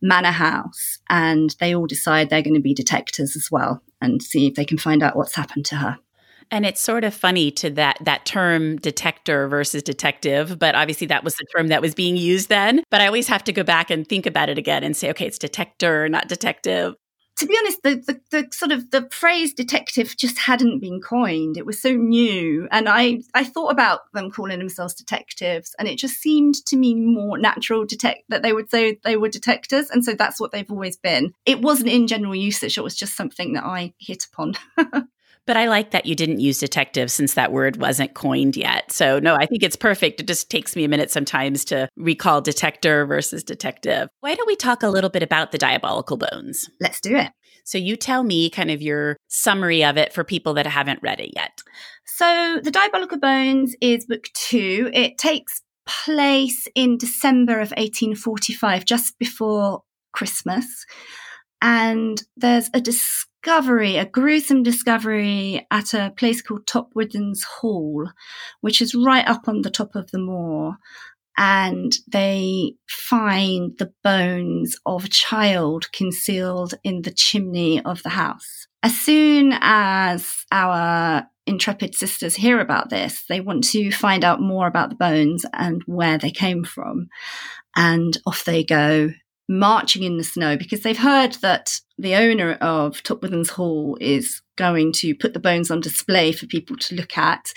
manor 0.00 0.30
house 0.30 0.98
and 1.08 1.56
they 1.58 1.74
all 1.74 1.88
decide 1.88 2.30
they're 2.30 2.42
going 2.42 2.54
to 2.54 2.60
be 2.60 2.74
detectives 2.74 3.34
as 3.34 3.48
well 3.50 3.82
and 4.00 4.22
see 4.22 4.46
if 4.46 4.54
they 4.54 4.64
can 4.64 4.78
find 4.78 5.02
out 5.02 5.16
what's 5.16 5.34
happened 5.34 5.66
to 5.66 5.76
her. 5.78 5.98
And 6.52 6.64
it's 6.64 6.80
sort 6.80 7.02
of 7.02 7.12
funny 7.12 7.50
to 7.52 7.70
that 7.70 7.98
that 8.02 8.24
term 8.24 8.76
detector 8.76 9.48
versus 9.48 9.82
detective, 9.82 10.60
but 10.60 10.76
obviously 10.76 11.08
that 11.08 11.24
was 11.24 11.34
the 11.34 11.46
term 11.56 11.66
that 11.68 11.82
was 11.82 11.96
being 11.96 12.16
used 12.16 12.48
then. 12.48 12.84
But 12.92 13.00
I 13.00 13.06
always 13.08 13.26
have 13.26 13.42
to 13.44 13.52
go 13.52 13.64
back 13.64 13.90
and 13.90 14.06
think 14.06 14.26
about 14.26 14.48
it 14.48 14.58
again 14.58 14.84
and 14.84 14.96
say, 14.96 15.10
okay, 15.10 15.26
it's 15.26 15.38
detector, 15.40 16.08
not 16.08 16.28
detective 16.28 16.94
to 17.40 17.46
be 17.46 17.56
honest, 17.58 17.82
the, 17.82 17.94
the, 18.06 18.20
the, 18.30 18.48
sort 18.52 18.70
of 18.70 18.90
the 18.90 19.08
phrase 19.10 19.54
detective 19.54 20.14
just 20.14 20.38
hadn't 20.38 20.80
been 20.80 21.00
coined. 21.00 21.56
It 21.56 21.64
was 21.64 21.80
so 21.80 21.94
new. 21.94 22.68
And 22.70 22.86
I, 22.86 23.22
I 23.34 23.44
thought 23.44 23.72
about 23.72 24.00
them 24.12 24.30
calling 24.30 24.58
themselves 24.58 24.92
detectives 24.92 25.74
and 25.78 25.88
it 25.88 25.96
just 25.96 26.20
seemed 26.20 26.56
to 26.66 26.76
me 26.76 26.94
more 26.94 27.38
natural 27.38 27.86
detect 27.86 28.24
that 28.28 28.42
they 28.42 28.52
would 28.52 28.70
say 28.70 29.00
they 29.04 29.16
were 29.16 29.30
detectives. 29.30 29.88
And 29.88 30.04
so 30.04 30.12
that's 30.12 30.38
what 30.38 30.52
they've 30.52 30.70
always 30.70 30.98
been. 30.98 31.32
It 31.46 31.62
wasn't 31.62 31.88
in 31.88 32.06
general 32.06 32.34
usage. 32.34 32.76
It 32.76 32.84
was 32.84 32.94
just 32.94 33.16
something 33.16 33.54
that 33.54 33.64
I 33.64 33.94
hit 33.98 34.26
upon. 34.30 34.54
But 35.50 35.56
I 35.56 35.66
like 35.66 35.90
that 35.90 36.06
you 36.06 36.14
didn't 36.14 36.38
use 36.38 36.58
detective 36.58 37.10
since 37.10 37.34
that 37.34 37.50
word 37.50 37.76
wasn't 37.76 38.14
coined 38.14 38.56
yet. 38.56 38.92
So, 38.92 39.18
no, 39.18 39.34
I 39.34 39.46
think 39.46 39.64
it's 39.64 39.74
perfect. 39.74 40.20
It 40.20 40.28
just 40.28 40.48
takes 40.48 40.76
me 40.76 40.84
a 40.84 40.88
minute 40.88 41.10
sometimes 41.10 41.64
to 41.66 41.88
recall 41.96 42.40
detector 42.40 43.04
versus 43.06 43.42
detective. 43.42 44.08
Why 44.20 44.36
don't 44.36 44.46
we 44.46 44.54
talk 44.54 44.84
a 44.84 44.88
little 44.88 45.10
bit 45.10 45.24
about 45.24 45.50
the 45.50 45.58
diabolical 45.58 46.18
bones? 46.18 46.70
Let's 46.80 47.00
do 47.00 47.16
it. 47.16 47.30
So, 47.70 47.78
you 47.78 47.94
tell 47.94 48.24
me 48.24 48.50
kind 48.50 48.68
of 48.68 48.82
your 48.82 49.16
summary 49.28 49.84
of 49.84 49.96
it 49.96 50.12
for 50.12 50.24
people 50.24 50.54
that 50.54 50.66
haven't 50.66 51.04
read 51.04 51.20
it 51.20 51.30
yet. 51.36 51.62
So, 52.04 52.58
The 52.60 52.72
Diabolical 52.72 53.20
Bones 53.20 53.76
is 53.80 54.06
book 54.06 54.24
two. 54.34 54.90
It 54.92 55.18
takes 55.18 55.62
place 55.86 56.66
in 56.74 56.98
December 56.98 57.60
of 57.60 57.70
1845, 57.70 58.84
just 58.84 59.16
before 59.20 59.84
Christmas. 60.12 60.84
And 61.62 62.20
there's 62.36 62.70
a 62.74 62.80
discovery, 62.80 63.98
a 63.98 64.04
gruesome 64.04 64.64
discovery 64.64 65.64
at 65.70 65.94
a 65.94 66.12
place 66.16 66.42
called 66.42 66.66
Topwithens 66.66 67.44
Hall, 67.44 68.10
which 68.62 68.82
is 68.82 68.96
right 68.96 69.28
up 69.28 69.46
on 69.46 69.62
the 69.62 69.70
top 69.70 69.94
of 69.94 70.10
the 70.10 70.18
moor. 70.18 70.74
And 71.36 71.96
they 72.08 72.74
find 72.88 73.72
the 73.78 73.92
bones 74.04 74.76
of 74.84 75.04
a 75.04 75.08
child 75.08 75.90
concealed 75.92 76.74
in 76.84 77.02
the 77.02 77.12
chimney 77.12 77.82
of 77.82 78.02
the 78.02 78.10
house. 78.10 78.66
As 78.82 78.98
soon 78.98 79.54
as 79.60 80.44
our 80.52 81.26
intrepid 81.46 81.94
sisters 81.94 82.34
hear 82.34 82.60
about 82.60 82.90
this, 82.90 83.24
they 83.28 83.40
want 83.40 83.64
to 83.64 83.90
find 83.90 84.24
out 84.24 84.40
more 84.40 84.66
about 84.66 84.90
the 84.90 84.96
bones 84.96 85.44
and 85.52 85.82
where 85.86 86.18
they 86.18 86.30
came 86.30 86.64
from. 86.64 87.08
And 87.76 88.16
off 88.26 88.44
they 88.44 88.64
go 88.64 89.10
marching 89.48 90.04
in 90.04 90.16
the 90.16 90.24
snow 90.24 90.56
because 90.56 90.82
they've 90.82 90.96
heard 90.96 91.32
that 91.42 91.80
the 91.98 92.14
owner 92.14 92.52
of 92.60 93.02
Topwithens 93.02 93.50
Hall 93.50 93.98
is 94.00 94.40
going 94.56 94.92
to 94.92 95.14
put 95.14 95.34
the 95.34 95.40
bones 95.40 95.70
on 95.70 95.80
display 95.80 96.32
for 96.32 96.46
people 96.46 96.76
to 96.76 96.94
look 96.94 97.18
at. 97.18 97.52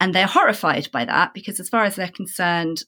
And 0.00 0.14
they're 0.14 0.26
horrified 0.26 0.90
by 0.90 1.04
that 1.04 1.34
because, 1.34 1.60
as 1.60 1.68
far 1.68 1.84
as 1.84 1.96
they're 1.96 2.08
concerned, 2.08 2.82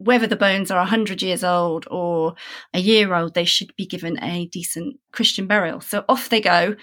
whether 0.00 0.26
the 0.26 0.34
bones 0.34 0.70
are 0.70 0.78
100 0.78 1.20
years 1.20 1.44
old 1.44 1.86
or 1.90 2.34
a 2.72 2.80
year 2.80 3.14
old, 3.14 3.34
they 3.34 3.44
should 3.44 3.76
be 3.76 3.84
given 3.84 4.18
a 4.22 4.46
decent 4.46 4.98
Christian 5.12 5.46
burial. 5.46 5.82
So 5.82 6.06
off 6.08 6.30
they 6.30 6.40
go 6.40 6.74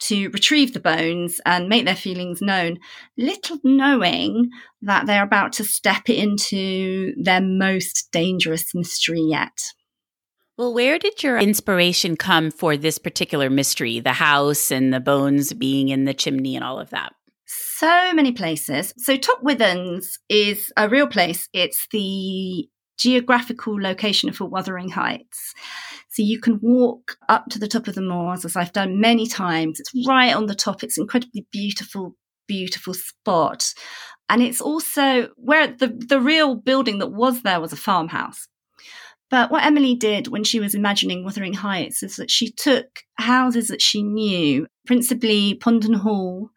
to 0.00 0.28
retrieve 0.30 0.72
the 0.72 0.80
bones 0.80 1.42
and 1.44 1.68
make 1.68 1.84
their 1.84 1.94
feelings 1.94 2.40
known, 2.40 2.78
little 3.18 3.58
knowing 3.64 4.48
that 4.80 5.06
they're 5.06 5.22
about 5.22 5.52
to 5.54 5.64
step 5.64 6.08
into 6.08 7.12
their 7.22 7.42
most 7.42 8.08
dangerous 8.12 8.74
mystery 8.74 9.20
yet. 9.20 9.60
Well, 10.56 10.72
where 10.72 10.98
did 10.98 11.22
your 11.22 11.36
inspiration 11.36 12.16
come 12.16 12.50
for 12.50 12.78
this 12.78 12.96
particular 12.96 13.50
mystery, 13.50 14.00
the 14.00 14.12
house 14.12 14.70
and 14.70 14.94
the 14.94 15.00
bones 15.00 15.52
being 15.52 15.90
in 15.90 16.06
the 16.06 16.14
chimney 16.14 16.56
and 16.56 16.64
all 16.64 16.78
of 16.78 16.90
that? 16.90 17.12
So 17.46 18.12
many 18.12 18.32
places. 18.32 18.94
So 18.96 19.16
Topwithens 19.16 20.18
is 20.28 20.72
a 20.76 20.88
real 20.88 21.06
place. 21.06 21.48
It's 21.52 21.86
the 21.90 22.68
geographical 22.96 23.80
location 23.80 24.32
for 24.32 24.46
Wuthering 24.46 24.88
Heights. 24.88 25.52
So 26.08 26.22
you 26.22 26.40
can 26.40 26.58
walk 26.62 27.16
up 27.28 27.46
to 27.50 27.58
the 27.58 27.68
top 27.68 27.88
of 27.88 27.94
the 27.94 28.00
moors, 28.00 28.44
as 28.44 28.56
I've 28.56 28.72
done 28.72 29.00
many 29.00 29.26
times. 29.26 29.80
It's 29.80 30.06
right 30.06 30.34
on 30.34 30.46
the 30.46 30.54
top. 30.54 30.82
It's 30.82 30.96
incredibly 30.96 31.46
beautiful, 31.50 32.14
beautiful 32.46 32.94
spot. 32.94 33.74
And 34.28 34.42
it's 34.42 34.60
also 34.60 35.28
where 35.36 35.66
the, 35.66 35.88
the 35.88 36.20
real 36.20 36.54
building 36.54 36.98
that 36.98 37.12
was 37.12 37.42
there 37.42 37.60
was 37.60 37.72
a 37.72 37.76
farmhouse. 37.76 38.46
But 39.30 39.50
what 39.50 39.64
Emily 39.64 39.96
did 39.96 40.28
when 40.28 40.44
she 40.44 40.60
was 40.60 40.74
imagining 40.74 41.24
Wuthering 41.24 41.54
Heights 41.54 42.02
is 42.02 42.16
that 42.16 42.30
she 42.30 42.52
took 42.52 42.86
houses 43.16 43.68
that 43.68 43.82
she 43.82 44.02
knew, 44.02 44.66
principally 44.86 45.56
Ponden 45.56 45.96
Hall, 45.96 46.50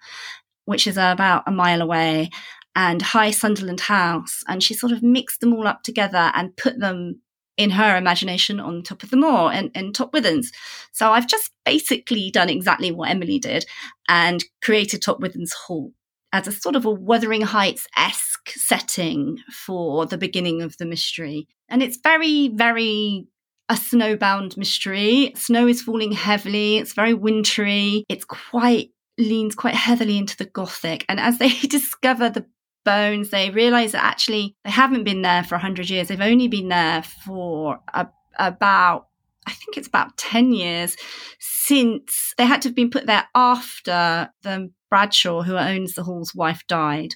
which 0.68 0.86
is 0.86 0.98
about 0.98 1.44
a 1.48 1.52
mile 1.52 1.82
away, 1.82 2.30
and 2.76 3.02
High 3.02 3.32
Sunderland 3.32 3.80
House, 3.80 4.44
and 4.48 4.62
she 4.62 4.74
sort 4.74 4.92
of 4.92 5.02
mixed 5.02 5.40
them 5.40 5.54
all 5.54 5.66
up 5.66 5.82
together 5.82 6.32
and 6.36 6.56
put 6.58 6.78
them 6.80 7.22
in 7.56 7.72
her 7.72 7.98
imagination 7.98 8.60
on 8.60 8.84
top 8.84 9.02
of 9.02 9.10
the 9.10 9.18
moor 9.18 9.52
and, 9.52 9.72
and 9.74 9.96
Top 9.96 10.14
Withens. 10.14 10.52
So 10.92 11.12
I've 11.12 11.28
just 11.28 11.52
basically 11.66 12.30
done 12.30 12.50
exactly 12.50 12.92
what 12.92 13.10
Emily 13.10 13.40
did 13.40 13.66
and 14.08 14.44
created 14.62 15.02
Top 15.02 15.20
Withens 15.20 15.54
Hall 15.54 15.92
as 16.34 16.48
a 16.48 16.52
sort 16.52 16.76
of 16.76 16.86
a 16.86 16.92
Wuthering 16.92 17.42
Heights 17.42 17.88
esque 17.98 18.50
setting 18.50 19.40
for 19.52 20.06
the 20.06 20.18
beginning 20.18 20.62
of 20.62 20.78
the 20.78 20.86
mystery. 20.86 21.48
And 21.70 21.82
it's 21.82 21.98
very, 22.04 22.50
very 22.50 23.26
a 23.70 23.74
snowbound 23.74 24.56
mystery. 24.56 25.34
Snow 25.36 25.68
is 25.68 25.82
falling 25.82 26.12
heavily. 26.12 26.78
It's 26.78 26.94
very 26.94 27.14
wintry. 27.14 28.04
It's 28.08 28.26
quite 28.26 28.92
leans 29.18 29.56
quite 29.56 29.76
heavily 29.76 30.18
into 30.18 30.38
the 30.38 30.46
gothic. 30.46 31.06
And 31.10 31.20
as 31.20 31.40
they 31.40 31.50
discover 31.70 32.30
the 32.30 32.46
bones, 32.86 33.30
they 33.30 33.50
realize 33.50 33.92
that 33.92 34.04
actually 34.04 34.56
they 34.64 34.72
haven't 34.72 35.04
been 35.04 35.22
there 35.22 35.44
for 35.44 35.56
100 35.56 35.90
years. 35.90 36.08
They've 36.08 36.22
only 36.22 36.48
been 36.48 36.70
there 36.70 37.04
for 37.04 37.80
a, 37.94 38.08
about 38.40 39.08
I 39.48 39.52
think 39.52 39.78
it's 39.78 39.88
about 39.88 40.18
10 40.18 40.52
years 40.52 40.98
since 41.40 42.34
they 42.38 42.46
had 42.46 42.62
to 42.64 42.68
have 42.68 42.76
been 42.76 42.90
put 42.90 43.06
there 43.06 43.26
after 43.34 44.30
the 44.44 44.72
Bradshaw, 44.90 45.42
who 45.42 45.56
owns 45.56 45.94
the 45.94 46.04
hall's 46.04 46.36
wife, 46.36 46.64
died. 46.68 47.14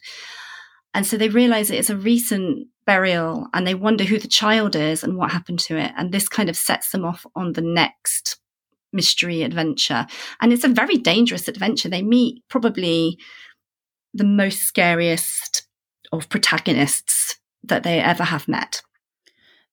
And 0.93 1.05
so 1.05 1.17
they 1.17 1.29
realize 1.29 1.69
it's 1.69 1.89
a 1.89 1.97
recent 1.97 2.67
burial 2.85 3.47
and 3.53 3.67
they 3.67 3.75
wonder 3.75 4.03
who 4.03 4.17
the 4.17 4.27
child 4.27 4.75
is 4.75 5.03
and 5.03 5.17
what 5.17 5.31
happened 5.31 5.59
to 5.59 5.77
it. 5.77 5.91
And 5.97 6.11
this 6.11 6.29
kind 6.29 6.49
of 6.49 6.55
sets 6.55 6.91
them 6.91 7.05
off 7.05 7.25
on 7.35 7.53
the 7.53 7.61
next 7.61 8.40
mystery 8.93 9.43
adventure. 9.43 10.05
And 10.41 10.51
it's 10.51 10.63
a 10.63 10.69
very 10.69 10.97
dangerous 10.97 11.47
adventure. 11.47 11.89
They 11.89 12.01
meet 12.01 12.43
probably 12.49 13.17
the 14.13 14.23
most 14.23 14.63
scariest 14.63 15.67
of 16.11 16.29
protagonists 16.29 17.39
that 17.63 17.83
they 17.83 17.99
ever 17.99 18.23
have 18.23 18.47
met. 18.47 18.81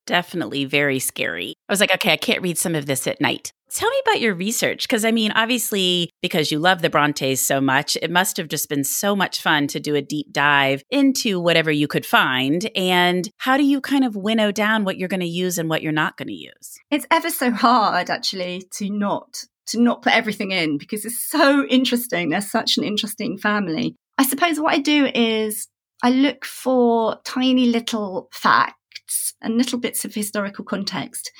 Definitely 0.06 0.64
very 0.64 0.98
scary. 0.98 1.54
I 1.68 1.72
was 1.72 1.80
like, 1.80 1.92
okay, 1.94 2.12
I 2.12 2.16
can't 2.16 2.42
read 2.42 2.58
some 2.58 2.74
of 2.74 2.86
this 2.86 3.06
at 3.06 3.20
night. 3.20 3.52
Tell 3.70 3.90
me 3.90 4.00
about 4.06 4.20
your 4.20 4.34
research. 4.34 4.88
Because 4.88 5.04
I 5.04 5.10
mean, 5.10 5.32
obviously, 5.32 6.10
because 6.22 6.50
you 6.50 6.58
love 6.58 6.82
the 6.82 6.90
Brontes 6.90 7.40
so 7.40 7.60
much, 7.60 7.96
it 8.00 8.10
must 8.10 8.36
have 8.36 8.48
just 8.48 8.68
been 8.68 8.84
so 8.84 9.14
much 9.14 9.40
fun 9.40 9.66
to 9.68 9.80
do 9.80 9.94
a 9.94 10.02
deep 10.02 10.32
dive 10.32 10.82
into 10.90 11.40
whatever 11.40 11.70
you 11.70 11.86
could 11.88 12.06
find. 12.06 12.70
And 12.74 13.28
how 13.36 13.56
do 13.56 13.64
you 13.64 13.80
kind 13.80 14.04
of 14.04 14.16
winnow 14.16 14.52
down 14.52 14.84
what 14.84 14.96
you're 14.96 15.08
going 15.08 15.20
to 15.20 15.26
use 15.26 15.58
and 15.58 15.68
what 15.68 15.82
you're 15.82 15.92
not 15.92 16.16
going 16.16 16.28
to 16.28 16.34
use? 16.34 16.78
It's 16.90 17.06
ever 17.10 17.30
so 17.30 17.50
hard, 17.50 18.10
actually, 18.10 18.62
to 18.72 18.90
not 18.90 19.44
to 19.68 19.80
not 19.80 20.00
put 20.00 20.14
everything 20.14 20.50
in 20.50 20.78
because 20.78 21.04
it's 21.04 21.22
so 21.22 21.64
interesting. 21.66 22.30
They're 22.30 22.40
such 22.40 22.78
an 22.78 22.84
interesting 22.84 23.36
family. 23.36 23.94
I 24.16 24.24
suppose 24.24 24.58
what 24.58 24.72
I 24.72 24.78
do 24.78 25.10
is 25.14 25.68
I 26.02 26.10
look 26.10 26.44
for 26.44 27.18
tiny 27.24 27.66
little 27.66 28.28
facts 28.32 29.34
and 29.42 29.56
little 29.56 29.78
bits 29.78 30.04
of 30.04 30.14
historical 30.14 30.64
context 30.64 31.30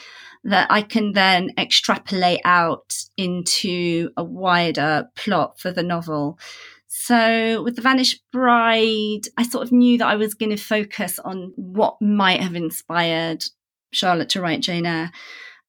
that 0.49 0.67
I 0.71 0.83
can 0.83 1.13
then 1.13 1.51
extrapolate 1.59 2.41
out 2.45 2.95
into 3.17 4.11
a 4.17 4.25
wider 4.25 5.09
plot 5.15 5.61
for 5.61 5.71
the 5.71 5.83
novel. 5.83 6.39
So 6.87 7.63
with 7.63 7.77
The 7.77 7.83
Vanished 7.83 8.23
Bride, 8.33 9.23
I 9.37 9.43
sort 9.43 9.67
of 9.67 9.73
knew 9.73 9.99
that 9.99 10.09
I 10.09 10.17
was 10.17 10.35
going 10.35 10.51
to 10.51 10.63
focus 10.63 11.19
on 11.19 11.53
what 11.57 12.01
might 12.01 12.41
have 12.41 12.55
inspired 12.55 13.45
Charlotte 13.93 14.31
to 14.31 14.41
write 14.41 14.63
Jane 14.63 14.87
Eyre. 14.87 15.11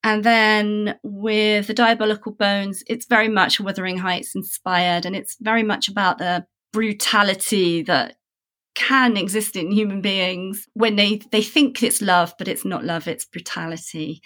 And 0.02 0.24
then 0.24 0.98
with 1.04 1.68
The 1.68 1.74
Diabolical 1.74 2.32
Bones, 2.32 2.84
it's 2.88 3.06
very 3.06 3.28
much 3.28 3.60
Wuthering 3.60 3.98
Heights 3.98 4.34
inspired, 4.34 5.06
and 5.06 5.16
it's 5.16 5.36
very 5.42 5.64
much 5.64 5.90
about 5.90 6.20
the 6.20 6.46
brutality 6.72 7.82
that 7.84 8.16
can 8.76 9.18
exist 9.18 9.58
in 9.58 9.72
human 9.72 10.00
beings 10.00 10.68
when 10.74 10.96
they, 10.96 11.22
they 11.34 11.42
think 11.42 11.84
it's 11.84 12.02
love, 12.02 12.34
but 12.38 12.48
it's 12.48 12.64
not 12.64 12.86
love, 12.86 13.10
it's 13.10 13.26
brutality. 13.26 14.22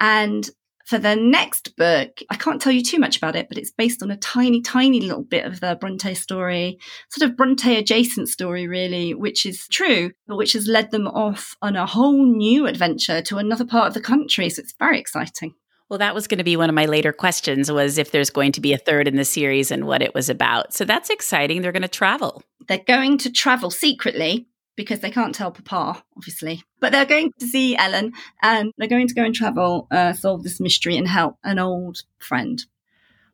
And 0.00 0.48
for 0.86 0.98
the 0.98 1.16
next 1.16 1.76
book, 1.76 2.20
I 2.30 2.36
can't 2.36 2.62
tell 2.62 2.72
you 2.72 2.82
too 2.82 3.00
much 3.00 3.16
about 3.16 3.34
it, 3.34 3.48
but 3.48 3.58
it's 3.58 3.72
based 3.72 4.04
on 4.04 4.10
a 4.12 4.16
tiny, 4.16 4.62
tiny 4.62 5.00
little 5.00 5.24
bit 5.24 5.44
of 5.44 5.58
the 5.58 5.76
Bronte 5.80 6.14
story, 6.14 6.78
sort 7.10 7.28
of 7.28 7.36
Bronte 7.36 7.76
adjacent 7.76 8.28
story, 8.28 8.68
really, 8.68 9.12
which 9.12 9.44
is 9.44 9.66
true, 9.66 10.12
but 10.28 10.36
which 10.36 10.52
has 10.52 10.68
led 10.68 10.92
them 10.92 11.08
off 11.08 11.56
on 11.60 11.74
a 11.74 11.86
whole 11.86 12.24
new 12.24 12.66
adventure 12.66 13.20
to 13.22 13.38
another 13.38 13.64
part 13.64 13.88
of 13.88 13.94
the 13.94 14.00
country. 14.00 14.48
So 14.48 14.60
it's 14.60 14.74
very 14.78 15.00
exciting. 15.00 15.54
Well, 15.88 15.98
that 15.98 16.14
was 16.14 16.28
going 16.28 16.38
to 16.38 16.44
be 16.44 16.56
one 16.56 16.68
of 16.68 16.74
my 16.74 16.86
later 16.86 17.12
questions 17.12 17.70
was 17.70 17.98
if 17.98 18.12
there's 18.12 18.30
going 18.30 18.52
to 18.52 18.60
be 18.60 18.72
a 18.72 18.78
third 18.78 19.08
in 19.08 19.16
the 19.16 19.24
series 19.24 19.70
and 19.70 19.86
what 19.86 20.02
it 20.02 20.14
was 20.14 20.28
about. 20.28 20.72
So 20.72 20.84
that's 20.84 21.10
exciting. 21.10 21.62
They're 21.62 21.72
going 21.72 21.82
to 21.82 21.88
travel. 21.88 22.42
They're 22.68 22.78
going 22.78 23.18
to 23.18 23.30
travel 23.30 23.70
secretly 23.70 24.46
because 24.76 25.00
they 25.00 25.10
can't 25.10 25.34
tell 25.34 25.50
Papa, 25.50 26.02
obviously. 26.16 26.62
But 26.80 26.92
they're 26.92 27.06
going 27.06 27.32
to 27.40 27.46
see 27.46 27.76
Ellen 27.76 28.12
and 28.42 28.72
they're 28.76 28.88
going 28.88 29.08
to 29.08 29.14
go 29.14 29.24
and 29.24 29.34
travel, 29.34 29.88
uh, 29.90 30.12
solve 30.12 30.42
this 30.42 30.60
mystery 30.60 30.96
and 30.96 31.08
help 31.08 31.36
an 31.42 31.58
old 31.58 32.02
friend. 32.18 32.64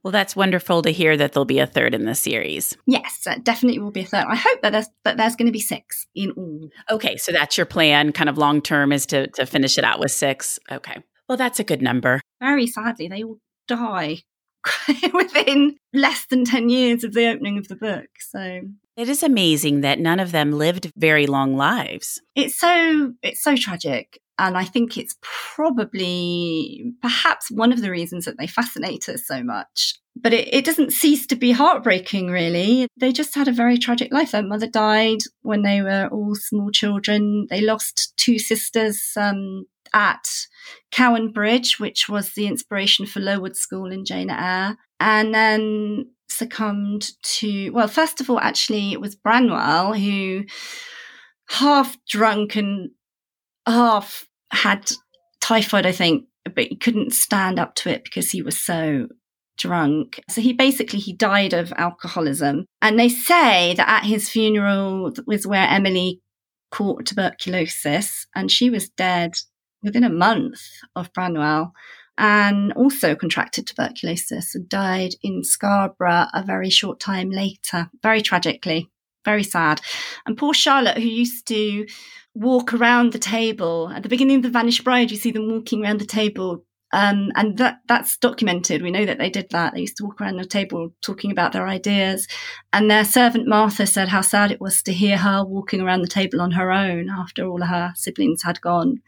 Well, 0.02 0.12
that's 0.12 0.34
wonderful 0.34 0.82
to 0.82 0.90
hear 0.90 1.16
that 1.16 1.32
there'll 1.32 1.44
be 1.44 1.60
a 1.60 1.66
third 1.66 1.94
in 1.94 2.06
the 2.06 2.14
series. 2.14 2.76
Yes, 2.86 3.26
definitely 3.44 3.78
will 3.78 3.92
be 3.92 4.00
a 4.00 4.06
third. 4.06 4.24
I 4.28 4.34
hope 4.34 4.60
that 4.62 4.70
there's 4.70 4.88
that 5.04 5.16
there's 5.16 5.36
going 5.36 5.46
to 5.46 5.52
be 5.52 5.60
six 5.60 6.06
in 6.14 6.32
all. 6.32 6.70
Okay, 6.90 7.16
so 7.16 7.30
that's 7.30 7.56
your 7.56 7.66
plan, 7.66 8.10
kind 8.10 8.28
of 8.28 8.36
long 8.36 8.60
term, 8.62 8.90
is 8.90 9.06
to 9.06 9.28
to 9.28 9.46
finish 9.46 9.78
it 9.78 9.84
out 9.84 10.00
with 10.00 10.10
six. 10.10 10.58
Okay, 10.72 11.04
well, 11.28 11.38
that's 11.38 11.60
a 11.60 11.64
good 11.64 11.82
number. 11.82 12.20
Very 12.40 12.66
sadly, 12.66 13.06
they 13.06 13.22
all 13.22 13.38
die 13.68 14.22
within 15.14 15.76
less 15.92 16.26
than 16.26 16.44
10 16.44 16.68
years 16.68 17.04
of 17.04 17.14
the 17.14 17.28
opening 17.28 17.58
of 17.58 17.68
the 17.68 17.76
book. 17.76 18.08
So 18.18 18.60
it 18.96 19.08
is 19.08 19.22
amazing 19.22 19.80
that 19.80 19.98
none 19.98 20.20
of 20.20 20.32
them 20.32 20.52
lived 20.52 20.92
very 20.96 21.26
long 21.26 21.56
lives. 21.56 22.20
It's 22.34 22.58
so 22.58 23.12
it's 23.22 23.42
so 23.42 23.56
tragic 23.56 24.20
and 24.38 24.56
I 24.56 24.64
think 24.64 24.96
it's 24.96 25.16
probably 25.22 26.92
perhaps 27.00 27.50
one 27.50 27.72
of 27.72 27.80
the 27.80 27.90
reasons 27.90 28.24
that 28.24 28.38
they 28.38 28.46
fascinate 28.46 29.08
us 29.08 29.26
so 29.26 29.42
much. 29.42 29.94
But 30.16 30.32
it, 30.32 30.52
it 30.52 30.64
doesn't 30.64 30.92
cease 30.92 31.26
to 31.28 31.36
be 31.36 31.52
heartbreaking, 31.52 32.28
really. 32.28 32.88
They 32.98 33.12
just 33.12 33.34
had 33.34 33.48
a 33.48 33.52
very 33.52 33.78
tragic 33.78 34.12
life. 34.12 34.32
Their 34.32 34.42
mother 34.42 34.66
died 34.66 35.18
when 35.42 35.62
they 35.62 35.80
were 35.80 36.08
all 36.10 36.34
small 36.34 36.70
children. 36.70 37.46
They 37.50 37.60
lost 37.60 38.14
two 38.16 38.38
sisters 38.38 39.12
um, 39.16 39.66
at 39.92 40.28
Cowan 40.90 41.32
Bridge, 41.32 41.78
which 41.78 42.08
was 42.08 42.32
the 42.32 42.46
inspiration 42.46 43.06
for 43.06 43.20
Lowood 43.20 43.56
School 43.56 43.92
in 43.92 44.04
Jane 44.04 44.30
Eyre, 44.30 44.76
and 44.98 45.34
then 45.34 46.06
succumbed 46.42 47.10
to, 47.22 47.70
well, 47.70 47.88
first 47.88 48.20
of 48.20 48.28
all, 48.28 48.40
actually, 48.40 48.92
it 48.92 49.00
was 49.00 49.14
Branwell 49.14 49.94
who 49.94 50.44
half 51.48 51.96
drunk 52.08 52.56
and 52.56 52.90
half 53.66 54.26
had 54.50 54.90
typhoid, 55.40 55.86
I 55.86 55.92
think, 55.92 56.24
but 56.44 56.64
he 56.64 56.76
couldn't 56.76 57.12
stand 57.12 57.58
up 57.58 57.74
to 57.76 57.90
it 57.90 58.02
because 58.04 58.30
he 58.30 58.42
was 58.42 58.58
so 58.58 59.08
drunk. 59.56 60.20
So 60.28 60.40
he 60.40 60.52
basically 60.52 60.98
he 60.98 61.12
died 61.12 61.52
of 61.52 61.72
alcoholism. 61.76 62.66
And 62.80 62.98
they 62.98 63.08
say 63.08 63.74
that 63.74 63.88
at 63.88 64.04
his 64.04 64.28
funeral 64.28 65.12
was 65.26 65.46
where 65.46 65.68
Emily 65.68 66.20
caught 66.70 67.06
tuberculosis 67.06 68.26
and 68.34 68.50
she 68.50 68.70
was 68.70 68.88
dead 68.88 69.34
within 69.82 70.04
a 70.04 70.10
month 70.10 70.60
of 70.96 71.12
Branwell 71.12 71.72
and 72.18 72.72
also 72.74 73.14
contracted 73.14 73.66
tuberculosis 73.66 74.54
and 74.54 74.68
died 74.68 75.14
in 75.22 75.42
Scarborough 75.44 76.26
a 76.34 76.42
very 76.44 76.70
short 76.70 77.00
time 77.00 77.30
later, 77.30 77.90
very 78.02 78.22
tragically, 78.22 78.90
very 79.24 79.42
sad. 79.42 79.80
And 80.26 80.36
poor 80.36 80.54
Charlotte, 80.54 80.98
who 80.98 81.08
used 81.08 81.46
to 81.48 81.86
walk 82.34 82.72
around 82.74 83.12
the 83.12 83.18
table 83.18 83.90
at 83.94 84.02
the 84.02 84.08
beginning 84.08 84.36
of 84.36 84.42
The 84.42 84.50
Vanished 84.50 84.84
Bride, 84.84 85.10
you 85.10 85.16
see 85.16 85.30
them 85.30 85.50
walking 85.50 85.84
around 85.84 86.00
the 86.00 86.06
table 86.06 86.64
um, 86.92 87.32
and 87.36 87.56
that 87.56 87.80
that's 87.88 88.18
documented. 88.18 88.82
We 88.82 88.90
know 88.90 89.06
that 89.06 89.18
they 89.18 89.30
did 89.30 89.48
that. 89.50 89.72
They 89.72 89.80
used 89.80 89.96
to 89.96 90.04
walk 90.04 90.20
around 90.20 90.36
the 90.36 90.44
table 90.44 90.92
talking 91.00 91.30
about 91.30 91.52
their 91.52 91.66
ideas. 91.66 92.28
And 92.72 92.90
their 92.90 93.04
servant 93.04 93.48
Martha 93.48 93.86
said 93.86 94.08
how 94.08 94.20
sad 94.20 94.52
it 94.52 94.60
was 94.60 94.82
to 94.82 94.92
hear 94.92 95.16
her 95.16 95.42
walking 95.42 95.80
around 95.80 96.02
the 96.02 96.08
table 96.08 96.42
on 96.42 96.50
her 96.52 96.70
own 96.70 97.08
after 97.08 97.46
all 97.46 97.62
of 97.62 97.68
her 97.68 97.92
siblings 97.96 98.42
had 98.42 98.60
gone. 98.60 99.00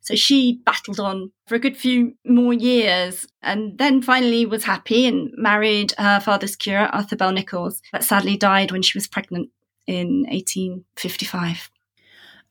So 0.00 0.14
she 0.14 0.60
battled 0.64 1.00
on 1.00 1.32
for 1.48 1.56
a 1.56 1.60
good 1.60 1.76
few 1.76 2.14
more 2.24 2.54
years 2.54 3.26
and 3.42 3.76
then 3.76 4.02
finally 4.02 4.46
was 4.46 4.64
happy 4.64 5.06
and 5.06 5.30
married 5.36 5.94
her 5.98 6.20
father's 6.20 6.54
curate, 6.54 6.90
Arthur 6.92 7.16
Bell 7.16 7.32
Nicholls, 7.32 7.82
but 7.90 8.04
sadly 8.04 8.36
died 8.36 8.70
when 8.70 8.82
she 8.82 8.96
was 8.96 9.08
pregnant 9.08 9.50
in 9.88 10.26
1855. 10.28 11.71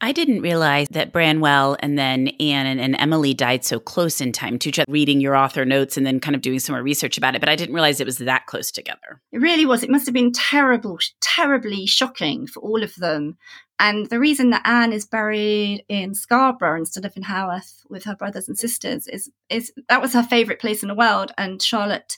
I 0.03 0.11
didn't 0.13 0.41
realize 0.41 0.87
that 0.89 1.13
Branwell 1.13 1.77
and 1.79 1.97
then 1.97 2.29
Anne 2.39 2.79
and, 2.79 2.95
Emily 2.99 3.35
died 3.35 3.63
so 3.63 3.79
close 3.79 4.19
in 4.19 4.31
time 4.31 4.57
to 4.59 4.69
each 4.69 4.79
other, 4.79 4.91
reading 4.91 5.21
your 5.21 5.35
author 5.35 5.63
notes 5.63 5.95
and 5.95 6.05
then 6.05 6.19
kind 6.19 6.35
of 6.35 6.41
doing 6.41 6.59
some 6.59 6.73
more 6.73 6.81
research 6.81 7.19
about 7.19 7.35
it. 7.35 7.39
But 7.39 7.49
I 7.49 7.55
didn't 7.55 7.75
realize 7.75 7.99
it 7.99 8.07
was 8.07 8.17
that 8.17 8.47
close 8.47 8.71
together. 8.71 9.21
It 9.31 9.41
really 9.41 9.65
was. 9.65 9.83
It 9.83 9.91
must 9.91 10.07
have 10.07 10.13
been 10.13 10.31
terrible, 10.31 10.97
terribly 11.21 11.85
shocking 11.85 12.47
for 12.47 12.61
all 12.61 12.81
of 12.81 12.95
them. 12.95 13.37
And 13.77 14.09
the 14.09 14.19
reason 14.19 14.49
that 14.49 14.67
Anne 14.67 14.91
is 14.91 15.05
buried 15.05 15.85
in 15.87 16.15
Scarborough 16.15 16.79
instead 16.79 17.05
of 17.05 17.15
in 17.15 17.23
Haworth 17.23 17.83
with 17.87 18.03
her 18.05 18.15
brothers 18.15 18.47
and 18.47 18.57
sisters 18.57 19.07
is, 19.07 19.29
is 19.49 19.71
that 19.87 20.01
was 20.01 20.13
her 20.13 20.23
favourite 20.23 20.59
place 20.59 20.81
in 20.81 20.89
the 20.89 20.95
world. 20.95 21.31
And 21.37 21.61
Charlotte 21.61 22.17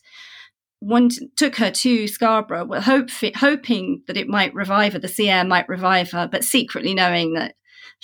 took 1.35 1.57
her 1.57 1.71
to 1.71 2.07
Scarborough, 2.07 2.81
hope, 2.81 3.09
hoping 3.35 4.03
that 4.07 4.17
it 4.17 4.27
might 4.29 4.53
revive 4.53 4.93
her, 4.93 4.99
the 4.99 5.07
sea 5.09 5.29
air 5.29 5.43
might 5.43 5.67
revive 5.67 6.11
her, 6.11 6.27
but 6.27 6.43
secretly 6.45 6.93
knowing 6.93 7.33
that 7.33 7.55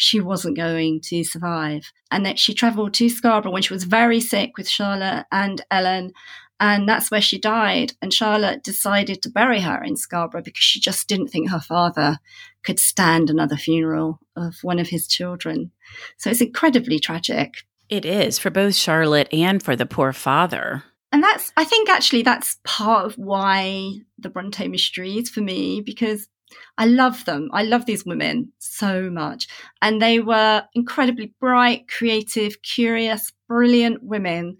she 0.02 0.22
wasn't 0.22 0.56
going 0.56 1.02
to 1.02 1.26
survive. 1.26 1.92
And 2.10 2.26
that 2.26 2.40
she 2.40 2.54
travelled 2.54 2.94
to 2.94 3.10
Scarborough 3.10 3.52
when 3.52 3.62
she 3.62 3.74
was 3.74 3.84
very 3.84 4.22
sick 4.22 4.52
with 4.58 4.70
Charlotte 4.70 5.26
and 5.30 5.62
Ellen. 5.70 6.14
And 6.58 6.88
that's 6.88 7.12
where 7.12 7.20
she 7.20 7.38
died. 7.38 7.92
And 8.02 8.14
Charlotte 8.14 8.64
decided 8.64 9.22
to 9.22 9.30
bury 9.30 9.60
her 9.60 9.84
in 9.84 9.98
Scarborough 9.98 10.42
because 10.42 10.64
she 10.64 10.80
just 10.80 11.10
didn't 11.10 11.28
think 11.28 11.50
her 11.50 11.60
father 11.60 12.20
could 12.64 12.80
stand 12.80 13.30
another 13.30 13.58
funeral 13.58 14.22
of 14.38 14.56
one 14.62 14.80
of 14.80 14.88
his 14.88 15.06
children. 15.06 15.72
So 16.16 16.30
it's 16.30 16.40
incredibly 16.40 17.00
tragic. 17.00 17.56
It 17.90 18.06
is 18.06 18.40
for 18.40 18.50
both 18.50 18.76
Charlotte 18.76 19.28
and 19.34 19.62
for 19.62 19.76
the 19.76 19.86
poor 19.86 20.14
father. 20.14 20.84
And 21.12 21.22
that's, 21.22 21.52
I 21.58 21.66
think 21.66 21.90
actually 21.90 22.22
that's 22.22 22.58
part 22.64 23.06
of 23.06 23.16
why 23.16 23.96
the 24.18 24.30
Bronte 24.30 24.66
mysteries 24.70 25.30
for 25.30 25.42
me, 25.42 25.82
because 25.82 26.30
I 26.78 26.86
love 26.86 27.26
them. 27.26 27.50
I 27.54 27.64
love 27.64 27.86
these 27.86 28.06
women 28.06 28.52
so 28.60 29.10
much. 29.10 29.48
And 29.82 30.02
they 30.02 30.20
were 30.20 30.64
incredibly 30.74 31.34
bright, 31.40 31.88
creative, 31.88 32.62
curious, 32.62 33.32
brilliant 33.48 34.04
women. 34.04 34.58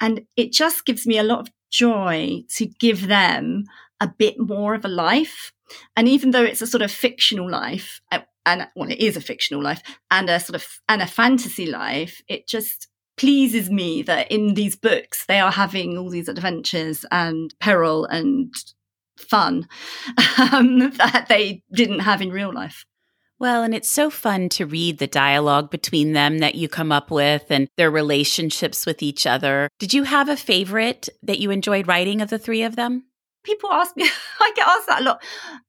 And 0.00 0.22
it 0.36 0.52
just 0.52 0.84
gives 0.84 1.06
me 1.06 1.18
a 1.18 1.24
lot 1.24 1.40
of 1.40 1.50
joy 1.70 2.42
to 2.56 2.66
give 2.66 3.06
them 3.06 3.64
a 4.00 4.08
bit 4.08 4.38
more 4.38 4.74
of 4.74 4.84
a 4.84 4.88
life. 4.88 5.52
And 5.96 6.08
even 6.08 6.30
though 6.30 6.42
it's 6.42 6.62
a 6.62 6.66
sort 6.66 6.82
of 6.82 6.90
fictional 6.90 7.50
life, 7.50 8.00
uh, 8.10 8.20
and 8.46 8.66
well, 8.74 8.90
it 8.90 8.98
is 8.98 9.16
a 9.16 9.20
fictional 9.20 9.62
life 9.62 9.82
and 10.10 10.30
a 10.30 10.40
sort 10.40 10.56
of 10.56 10.66
and 10.88 11.02
a 11.02 11.06
fantasy 11.06 11.66
life, 11.66 12.22
it 12.28 12.48
just 12.48 12.88
pleases 13.16 13.70
me 13.70 14.02
that 14.02 14.30
in 14.32 14.54
these 14.54 14.76
books 14.76 15.26
they 15.26 15.38
are 15.38 15.52
having 15.52 15.98
all 15.98 16.08
these 16.08 16.28
adventures 16.28 17.04
and 17.10 17.54
peril 17.60 18.06
and 18.06 18.54
fun 19.20 19.68
um, 20.38 20.90
that 20.96 21.26
they 21.28 21.62
didn't 21.72 22.00
have 22.00 22.22
in 22.22 22.30
real 22.30 22.52
life. 22.52 22.84
Well, 23.38 23.62
and 23.62 23.74
it's 23.74 23.88
so 23.88 24.10
fun 24.10 24.50
to 24.50 24.66
read 24.66 24.98
the 24.98 25.06
dialogue 25.06 25.70
between 25.70 26.12
them 26.12 26.38
that 26.40 26.56
you 26.56 26.68
come 26.68 26.92
up 26.92 27.10
with 27.10 27.46
and 27.48 27.68
their 27.78 27.90
relationships 27.90 28.84
with 28.84 29.02
each 29.02 29.26
other. 29.26 29.70
Did 29.78 29.94
you 29.94 30.02
have 30.02 30.28
a 30.28 30.36
favorite 30.36 31.08
that 31.22 31.38
you 31.38 31.50
enjoyed 31.50 31.88
writing 31.88 32.20
of 32.20 32.28
the 32.28 32.38
three 32.38 32.62
of 32.62 32.76
them? 32.76 33.04
People 33.42 33.70
ask 33.72 33.96
me, 33.96 34.04
I 34.40 34.52
get 34.54 34.66
asked 34.66 34.86
that 34.86 35.00
a 35.00 35.04
lot. 35.04 35.22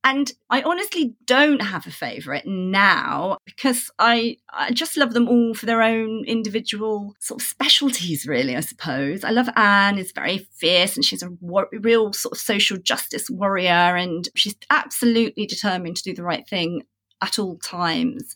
And 0.04 0.32
I 0.50 0.62
honestly 0.62 1.16
don't 1.26 1.62
have 1.62 1.88
a 1.88 1.92
favorite 1.92 2.46
now 2.46 3.38
because 3.46 3.90
I, 4.00 4.38
I 4.52 4.72
just 4.72 4.98
love 4.98 5.14
them 5.14 5.28
all 5.28 5.54
for 5.54 5.66
their 5.66 5.82
own 5.82 6.26
individual 6.26 7.14
sort 7.20 7.42
of 7.42 7.48
specialties, 7.48 8.26
really, 8.26 8.56
I 8.56 8.62
suppose. 8.62 9.24
I 9.24 9.32
love 9.32 9.50
Anne, 9.56 9.98
is 9.98 10.12
very 10.12 10.40
fierce 10.54 10.96
and 10.96 11.06
she's 11.06 11.24
a 11.24 11.30
war- 11.40 11.70
real 11.72 12.14
sort 12.14 12.34
of 12.34 12.40
social 12.40 12.78
justice 12.78 13.30
warrior 13.30 13.72
and 13.72 14.28
she's 14.36 14.56
absolutely 14.70 15.46
determined 15.46 15.98
to 15.98 16.04
do 16.04 16.14
the 16.14 16.24
right 16.24 16.48
thing 16.48 16.84
at 17.22 17.40
all 17.40 17.58
times. 17.58 18.34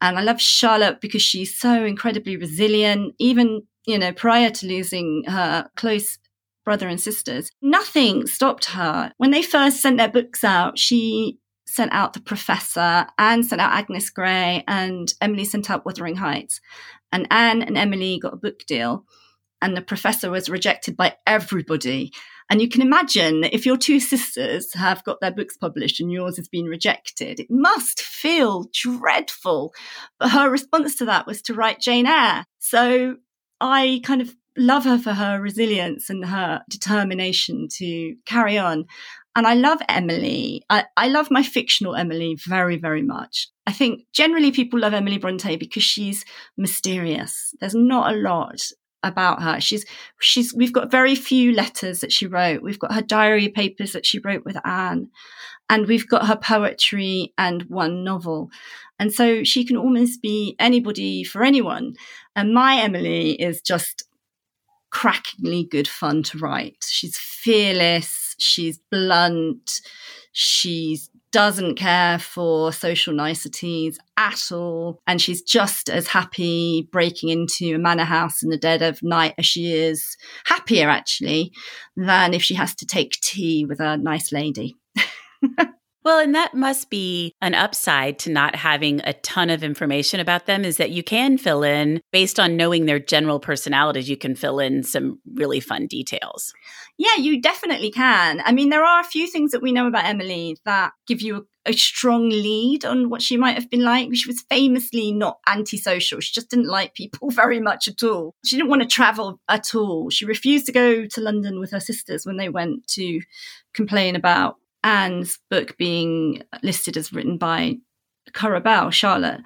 And 0.00 0.18
I 0.18 0.22
love 0.22 0.40
Charlotte 0.40 1.00
because 1.00 1.22
she's 1.22 1.56
so 1.56 1.84
incredibly 1.84 2.36
resilient, 2.36 3.14
even, 3.18 3.62
you 3.86 3.98
know, 3.98 4.12
prior 4.12 4.50
to 4.50 4.66
losing 4.66 5.24
her 5.26 5.68
close 5.76 6.18
brother 6.68 6.86
and 6.86 7.00
sisters. 7.00 7.50
Nothing 7.62 8.26
stopped 8.26 8.66
her. 8.66 9.10
When 9.16 9.30
they 9.30 9.40
first 9.40 9.80
sent 9.80 9.96
their 9.96 10.10
books 10.10 10.44
out, 10.44 10.78
she 10.78 11.38
sent 11.66 11.94
out 11.94 12.12
The 12.12 12.20
Professor, 12.20 13.06
Anne 13.16 13.42
sent 13.42 13.62
out 13.62 13.72
Agnes 13.72 14.10
Grey, 14.10 14.64
and 14.68 15.10
Emily 15.22 15.46
sent 15.46 15.70
out 15.70 15.86
Wuthering 15.86 16.16
Heights. 16.16 16.60
And 17.10 17.26
Anne 17.30 17.62
and 17.62 17.78
Emily 17.78 18.18
got 18.18 18.34
a 18.34 18.36
book 18.36 18.66
deal, 18.66 19.06
and 19.62 19.74
The 19.74 19.80
Professor 19.80 20.30
was 20.30 20.50
rejected 20.50 20.94
by 20.94 21.16
everybody. 21.26 22.12
And 22.50 22.60
you 22.60 22.68
can 22.68 22.82
imagine 22.82 23.44
if 23.44 23.64
your 23.64 23.78
two 23.78 23.98
sisters 23.98 24.74
have 24.74 25.02
got 25.04 25.22
their 25.22 25.32
books 25.32 25.56
published 25.56 26.00
and 26.00 26.12
yours 26.12 26.36
has 26.36 26.48
been 26.48 26.66
rejected, 26.66 27.40
it 27.40 27.46
must 27.48 28.02
feel 28.02 28.66
dreadful. 28.74 29.72
But 30.20 30.32
her 30.32 30.50
response 30.50 30.96
to 30.96 31.06
that 31.06 31.26
was 31.26 31.40
to 31.42 31.54
write 31.54 31.80
Jane 31.80 32.06
Eyre. 32.06 32.44
So 32.58 33.16
I 33.58 34.02
kind 34.04 34.20
of 34.20 34.34
love 34.58 34.84
her 34.84 34.98
for 34.98 35.12
her 35.12 35.40
resilience 35.40 36.10
and 36.10 36.24
her 36.24 36.62
determination 36.68 37.68
to 37.76 38.16
carry 38.26 38.58
on. 38.58 38.86
And 39.36 39.46
I 39.46 39.54
love 39.54 39.80
Emily. 39.88 40.62
I, 40.68 40.84
I 40.96 41.08
love 41.08 41.30
my 41.30 41.42
fictional 41.42 41.94
Emily 41.94 42.36
very, 42.46 42.76
very 42.76 43.02
much. 43.02 43.48
I 43.66 43.72
think 43.72 44.02
generally 44.12 44.50
people 44.50 44.80
love 44.80 44.94
Emily 44.94 45.18
Bronte 45.18 45.56
because 45.56 45.84
she's 45.84 46.24
mysterious. 46.56 47.54
There's 47.60 47.74
not 47.74 48.12
a 48.12 48.16
lot 48.16 48.60
about 49.02 49.42
her. 49.42 49.60
She's 49.60 49.84
she's 50.20 50.52
we've 50.52 50.72
got 50.72 50.90
very 50.90 51.14
few 51.14 51.52
letters 51.52 52.00
that 52.00 52.12
she 52.12 52.26
wrote. 52.26 52.62
We've 52.62 52.78
got 52.78 52.94
her 52.94 53.02
diary 53.02 53.48
papers 53.48 53.92
that 53.92 54.06
she 54.06 54.18
wrote 54.18 54.44
with 54.44 54.56
Anne, 54.66 55.08
and 55.70 55.86
we've 55.86 56.08
got 56.08 56.26
her 56.26 56.36
poetry 56.36 57.32
and 57.38 57.62
one 57.64 58.02
novel. 58.02 58.50
And 58.98 59.12
so 59.12 59.44
she 59.44 59.64
can 59.64 59.76
almost 59.76 60.20
be 60.20 60.56
anybody 60.58 61.22
for 61.22 61.44
anyone. 61.44 61.94
And 62.34 62.52
my 62.52 62.80
Emily 62.80 63.32
is 63.40 63.60
just 63.60 64.07
crackingly 64.90 65.64
good 65.64 65.88
fun 65.88 66.22
to 66.24 66.38
write. 66.38 66.84
She's 66.88 67.16
fearless, 67.16 68.34
she's 68.38 68.78
blunt, 68.90 69.80
she 70.32 70.98
doesn't 71.30 71.74
care 71.74 72.18
for 72.18 72.72
social 72.72 73.12
niceties 73.12 73.98
at 74.16 74.50
all, 74.50 74.98
and 75.06 75.20
she's 75.20 75.42
just 75.42 75.90
as 75.90 76.08
happy 76.08 76.88
breaking 76.90 77.28
into 77.28 77.74
a 77.74 77.78
manor 77.78 78.04
house 78.04 78.42
in 78.42 78.48
the 78.48 78.56
dead 78.56 78.82
of 78.82 79.02
night 79.02 79.34
as 79.36 79.46
she 79.46 79.72
is 79.72 80.16
happier 80.44 80.88
actually 80.88 81.52
than 81.96 82.32
if 82.32 82.42
she 82.42 82.54
has 82.54 82.74
to 82.76 82.86
take 82.86 83.12
tea 83.20 83.64
with 83.66 83.80
a 83.80 83.96
nice 83.98 84.32
lady. 84.32 84.74
Well, 86.08 86.20
and 86.20 86.34
that 86.34 86.54
must 86.54 86.88
be 86.88 87.34
an 87.42 87.52
upside 87.52 88.18
to 88.20 88.30
not 88.30 88.54
having 88.56 89.02
a 89.04 89.12
ton 89.12 89.50
of 89.50 89.62
information 89.62 90.20
about 90.20 90.46
them 90.46 90.64
is 90.64 90.78
that 90.78 90.88
you 90.88 91.02
can 91.02 91.36
fill 91.36 91.62
in 91.62 92.00
based 92.12 92.40
on 92.40 92.56
knowing 92.56 92.86
their 92.86 92.98
general 92.98 93.38
personalities, 93.38 94.08
you 94.08 94.16
can 94.16 94.34
fill 94.34 94.58
in 94.58 94.82
some 94.82 95.20
really 95.34 95.60
fun 95.60 95.86
details. 95.86 96.54
Yeah, 96.96 97.16
you 97.18 97.42
definitely 97.42 97.90
can. 97.90 98.40
I 98.42 98.52
mean, 98.52 98.70
there 98.70 98.86
are 98.86 99.00
a 99.00 99.04
few 99.04 99.26
things 99.26 99.50
that 99.50 99.60
we 99.60 99.70
know 99.70 99.86
about 99.86 100.06
Emily 100.06 100.56
that 100.64 100.92
give 101.06 101.20
you 101.20 101.36
a, 101.66 101.72
a 101.72 101.72
strong 101.74 102.30
lead 102.30 102.86
on 102.86 103.10
what 103.10 103.20
she 103.20 103.36
might 103.36 103.56
have 103.56 103.68
been 103.68 103.84
like. 103.84 104.08
She 104.14 104.30
was 104.30 104.46
famously 104.48 105.12
not 105.12 105.36
antisocial. 105.46 106.20
She 106.20 106.32
just 106.32 106.48
didn't 106.48 106.68
like 106.68 106.94
people 106.94 107.28
very 107.32 107.60
much 107.60 107.86
at 107.86 108.02
all. 108.02 108.34
She 108.46 108.56
didn't 108.56 108.70
want 108.70 108.80
to 108.80 108.88
travel 108.88 109.40
at 109.46 109.74
all. 109.74 110.08
She 110.08 110.24
refused 110.24 110.64
to 110.64 110.72
go 110.72 111.04
to 111.04 111.20
London 111.20 111.60
with 111.60 111.70
her 111.72 111.80
sisters 111.80 112.24
when 112.24 112.38
they 112.38 112.48
went 112.48 112.86
to 112.92 113.20
complain 113.74 114.16
about 114.16 114.56
Anne's 114.88 115.38
book 115.50 115.76
being 115.76 116.42
listed 116.62 116.96
as 116.96 117.12
written 117.12 117.36
by 117.36 117.76
Currer 118.32 118.60
Bell, 118.60 118.90
Charlotte, 118.90 119.42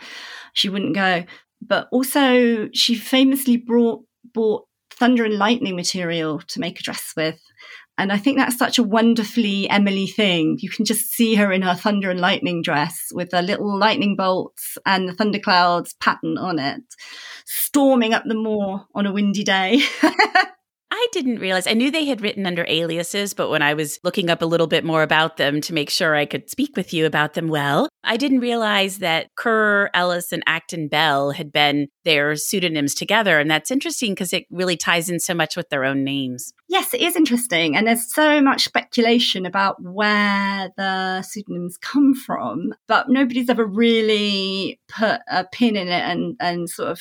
she 0.53 0.69
wouldn't 0.69 0.95
go. 0.95 1.25
But 1.61 1.89
also, 1.91 2.69
she 2.73 2.95
famously 2.95 3.57
brought 3.57 4.05
bought 4.33 4.67
thunder 4.93 5.25
and 5.25 5.35
lightning 5.35 5.75
material 5.75 6.41
to 6.47 6.61
make 6.61 6.79
a 6.79 6.83
dress 6.83 7.13
with. 7.17 7.41
And 7.99 8.13
I 8.13 8.19
think 8.19 8.39
that's 8.39 8.57
such 8.57 8.79
a 8.79 8.85
wonderfully 8.85 9.69
Emily 9.69 10.07
thing. 10.07 10.59
You 10.61 10.71
can 10.71 10.85
just 10.85 11.11
see 11.11 11.35
her 11.35 11.53
in 11.53 11.63
her 11.63 11.75
thunder 11.75 12.09
and 12.11 12.21
lightning 12.21 12.63
dress 12.63 13.09
with 13.13 13.31
the 13.31 13.43
little 13.43 13.77
lightning 13.77 14.15
bolts 14.17 14.79
and 14.87 15.09
the 15.09 15.13
thunderclouds 15.13 15.95
pattern 15.95 16.39
on 16.39 16.61
it, 16.61 16.83
storming 17.45 18.15
up 18.15 18.23
the 18.27 18.35
moor 18.35 18.87
on 18.95 19.07
a 19.07 19.13
windy 19.13 19.43
day. 19.43 19.83
I 20.95 21.07
didn't 21.11 21.39
realize. 21.39 21.67
I 21.67 21.73
knew 21.73 21.91
they 21.91 22.05
had 22.05 22.21
written 22.21 22.45
under 22.45 22.67
aliases, 22.69 23.33
but 23.33 23.49
when 23.49 23.63
I 23.63 23.73
was 23.73 23.99
looking 24.05 24.29
up 24.29 24.43
a 24.43 24.47
little 24.47 24.67
bit 24.67 24.85
more 24.85 25.03
about 25.03 25.39
them 25.39 25.63
to 25.63 25.73
make 25.73 25.89
sure 25.89 26.15
I 26.15 26.27
could 26.27 26.51
speak 26.51 26.77
with 26.77 26.93
you 26.93 27.07
about 27.07 27.33
them 27.33 27.49
well, 27.49 27.89
I 28.05 28.19
didn't 28.19 28.41
realize 28.41 28.99
that 28.99 29.29
Currer, 29.35 29.89
Ellis, 29.95 30.33
and 30.33 30.43
Acton 30.47 30.89
Bell 30.89 31.31
had 31.31 31.51
been 31.51 31.89
their 32.05 32.37
pseudonyms 32.37 32.95
together. 32.95 33.39
And 33.39 33.51
that's 33.51 33.71
interesting 33.71 34.13
because 34.13 34.35
it 34.35 34.45
really 34.51 34.77
ties 34.77 35.09
in 35.09 35.19
so 35.19 35.33
much 35.33 35.57
with 35.57 35.71
their 35.71 35.83
own 35.83 36.05
names. 36.05 36.53
Yes, 36.69 36.93
it 36.93 37.01
is 37.01 37.17
interesting. 37.17 37.75
And 37.75 37.87
there's 37.87 38.13
so 38.13 38.43
much 38.43 38.65
speculation 38.65 39.47
about 39.47 39.77
where 39.83 40.69
the 40.77 41.23
pseudonyms 41.23 41.79
come 41.79 42.13
from, 42.13 42.75
but 42.87 43.09
nobody's 43.09 43.49
ever 43.49 43.65
really 43.65 44.79
put 44.89 45.21
a 45.27 45.47
pin 45.51 45.77
in 45.77 45.89
it 45.89 46.03
and, 46.03 46.37
and 46.39 46.69
sort 46.69 46.91
of 46.91 47.01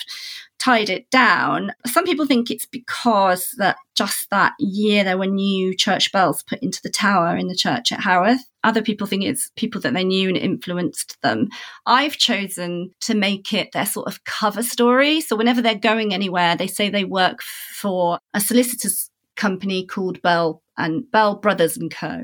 tied 0.61 0.89
it 0.89 1.09
down. 1.09 1.71
Some 1.87 2.05
people 2.05 2.25
think 2.25 2.51
it's 2.51 2.65
because 2.65 3.53
that 3.57 3.77
just 3.95 4.29
that 4.29 4.53
year 4.59 5.03
there 5.03 5.17
were 5.17 5.25
new 5.25 5.75
church 5.75 6.11
bells 6.11 6.43
put 6.43 6.59
into 6.59 6.79
the 6.83 6.89
tower 6.89 7.35
in 7.35 7.47
the 7.47 7.55
church 7.55 7.91
at 7.91 8.01
Haworth. 8.01 8.41
Other 8.63 8.83
people 8.83 9.07
think 9.07 9.23
it's 9.23 9.49
people 9.55 9.81
that 9.81 9.93
they 9.93 10.03
knew 10.03 10.29
and 10.29 10.37
influenced 10.37 11.19
them. 11.21 11.49
I've 11.85 12.17
chosen 12.17 12.91
to 13.01 13.15
make 13.15 13.53
it 13.53 13.71
their 13.71 13.87
sort 13.87 14.07
of 14.07 14.23
cover 14.23 14.61
story. 14.61 15.19
So 15.21 15.35
whenever 15.35 15.61
they're 15.61 15.75
going 15.75 16.13
anywhere, 16.13 16.55
they 16.55 16.67
say 16.67 16.89
they 16.89 17.05
work 17.05 17.41
for 17.41 18.19
a 18.35 18.39
solicitor's 18.39 19.09
company 19.35 19.85
called 19.85 20.21
Bell 20.21 20.61
and 20.77 21.09
Bell 21.09 21.35
Brothers 21.37 21.75
and 21.75 21.89
Co. 21.91 22.21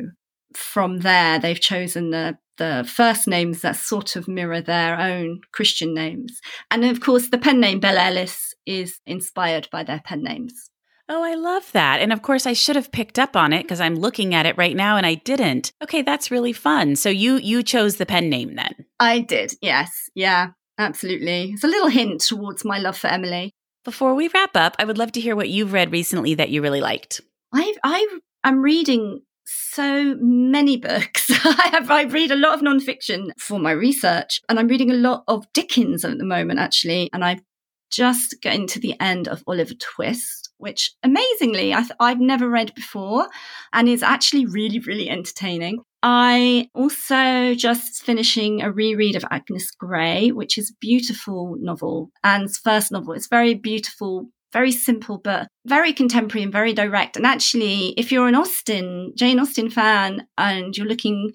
From 0.54 1.00
there, 1.00 1.40
they've 1.40 1.60
chosen 1.60 2.12
the 2.12 2.38
the 2.58 2.90
first 2.92 3.28
names 3.28 3.62
that 3.62 3.76
sort 3.76 4.16
of 4.16 4.28
mirror 4.28 4.62
their 4.62 5.00
own 5.00 5.42
Christian 5.52 5.94
names. 5.94 6.40
And 6.72 6.84
of 6.86 7.00
course, 7.00 7.30
the 7.30 7.38
pen 7.38 7.60
name 7.60 7.80
Bella 7.80 8.06
Ellis 8.06 8.54
is 8.66 9.00
inspired 9.06 9.68
by 9.72 9.84
their 9.84 10.02
pen 10.04 10.24
names. 10.24 10.70
Oh, 11.10 11.24
I 11.24 11.36
love 11.36 11.72
that. 11.72 12.02
And 12.02 12.12
of 12.12 12.22
course, 12.22 12.46
I 12.46 12.54
should 12.54 12.76
have 12.76 12.92
picked 12.92 13.18
up 13.18 13.36
on 13.38 13.54
it 13.54 13.64
because 13.64 13.80
I'm 13.80 13.96
looking 13.96 14.36
at 14.36 14.46
it 14.46 14.58
right 14.58 14.76
now 14.76 14.98
and 14.98 15.06
I 15.06 15.16
didn't. 15.16 15.72
Okay, 15.82 16.02
that's 16.02 16.32
really 16.32 16.52
fun. 16.52 16.98
So 16.98 17.10
you 17.10 17.38
you 17.38 17.64
chose 17.64 17.96
the 17.96 18.06
pen 18.06 18.30
name 18.30 18.56
then? 18.56 18.86
I 19.00 19.20
did. 19.20 19.54
Yes. 19.62 20.10
Yeah, 20.16 20.50
absolutely. 20.78 21.52
It's 21.54 21.64
a 21.64 21.68
little 21.68 21.88
hint 21.88 22.22
towards 22.22 22.66
my 22.66 22.80
love 22.80 22.98
for 22.98 23.08
Emily. 23.08 23.54
Before 23.86 24.16
we 24.16 24.28
wrap 24.28 24.58
up, 24.58 24.76
I 24.80 24.84
would 24.84 24.98
love 24.98 25.14
to 25.14 25.22
hear 25.22 25.36
what 25.36 25.48
you've 25.48 25.72
read 25.72 25.94
recently 25.94 26.34
that 26.36 26.50
you 26.50 26.62
really 26.62 26.82
liked. 26.82 27.22
I 27.54 27.74
I 27.86 28.20
am 28.44 28.62
reading 28.62 29.22
so 29.48 30.16
many 30.20 30.78
books. 30.78 31.30
I 31.32 31.70
have 31.72 31.90
I 31.90 32.04
read 32.04 32.32
a 32.32 32.36
lot 32.36 32.54
of 32.54 32.62
nonfiction 32.62 33.32
for 33.40 33.60
my 33.60 33.72
research, 33.72 34.42
and 34.50 34.60
I'm 34.60 34.68
reading 34.68 34.92
a 34.92 34.96
lot 34.96 35.24
of 35.28 35.52
Dickens 35.54 36.04
at 36.04 36.18
the 36.18 36.26
moment, 36.26 36.60
actually. 36.60 37.10
And 37.14 37.24
I've 37.24 37.42
just 37.90 38.36
getting 38.42 38.68
to 38.68 38.80
the 38.80 39.00
end 39.00 39.28
of 39.28 39.44
Oliver 39.48 39.74
Twist, 39.74 40.52
which 40.58 40.94
amazingly 41.04 41.74
I 41.74 42.10
have 42.10 42.20
never 42.20 42.50
read 42.50 42.76
before, 42.76 43.28
and 43.74 43.88
is 43.88 44.04
actually 44.04 44.46
really 44.46 44.80
really 44.80 45.10
entertaining. 45.10 45.80
I 46.04 46.70
also 46.76 47.56
just 47.56 48.04
finishing 48.04 48.62
a 48.62 48.72
reread 48.72 49.16
of 49.16 49.26
Agnes 49.32 49.72
Grey, 49.72 50.30
which 50.32 50.58
is 50.58 50.70
a 50.70 50.78
beautiful 50.80 51.56
novel. 51.60 52.12
Anne's 52.24 52.58
first 52.58 52.92
novel. 52.92 53.14
It's 53.14 53.28
very 53.28 53.56
beautiful 53.56 54.30
very 54.54 54.72
simple, 54.72 55.18
but 55.18 55.48
very 55.66 55.94
contemporary 55.94 56.44
and 56.44 56.52
very 56.52 56.74
direct. 56.74 57.18
And 57.18 57.26
actually, 57.26 57.90
if 57.98 58.12
you're 58.12 58.28
an 58.28 58.36
Austen, 58.36 59.14
Jane 59.16 59.40
Austen 59.40 59.70
fan, 59.70 60.28
and 60.38 60.76
you're 60.76 60.88
looking 60.88 61.32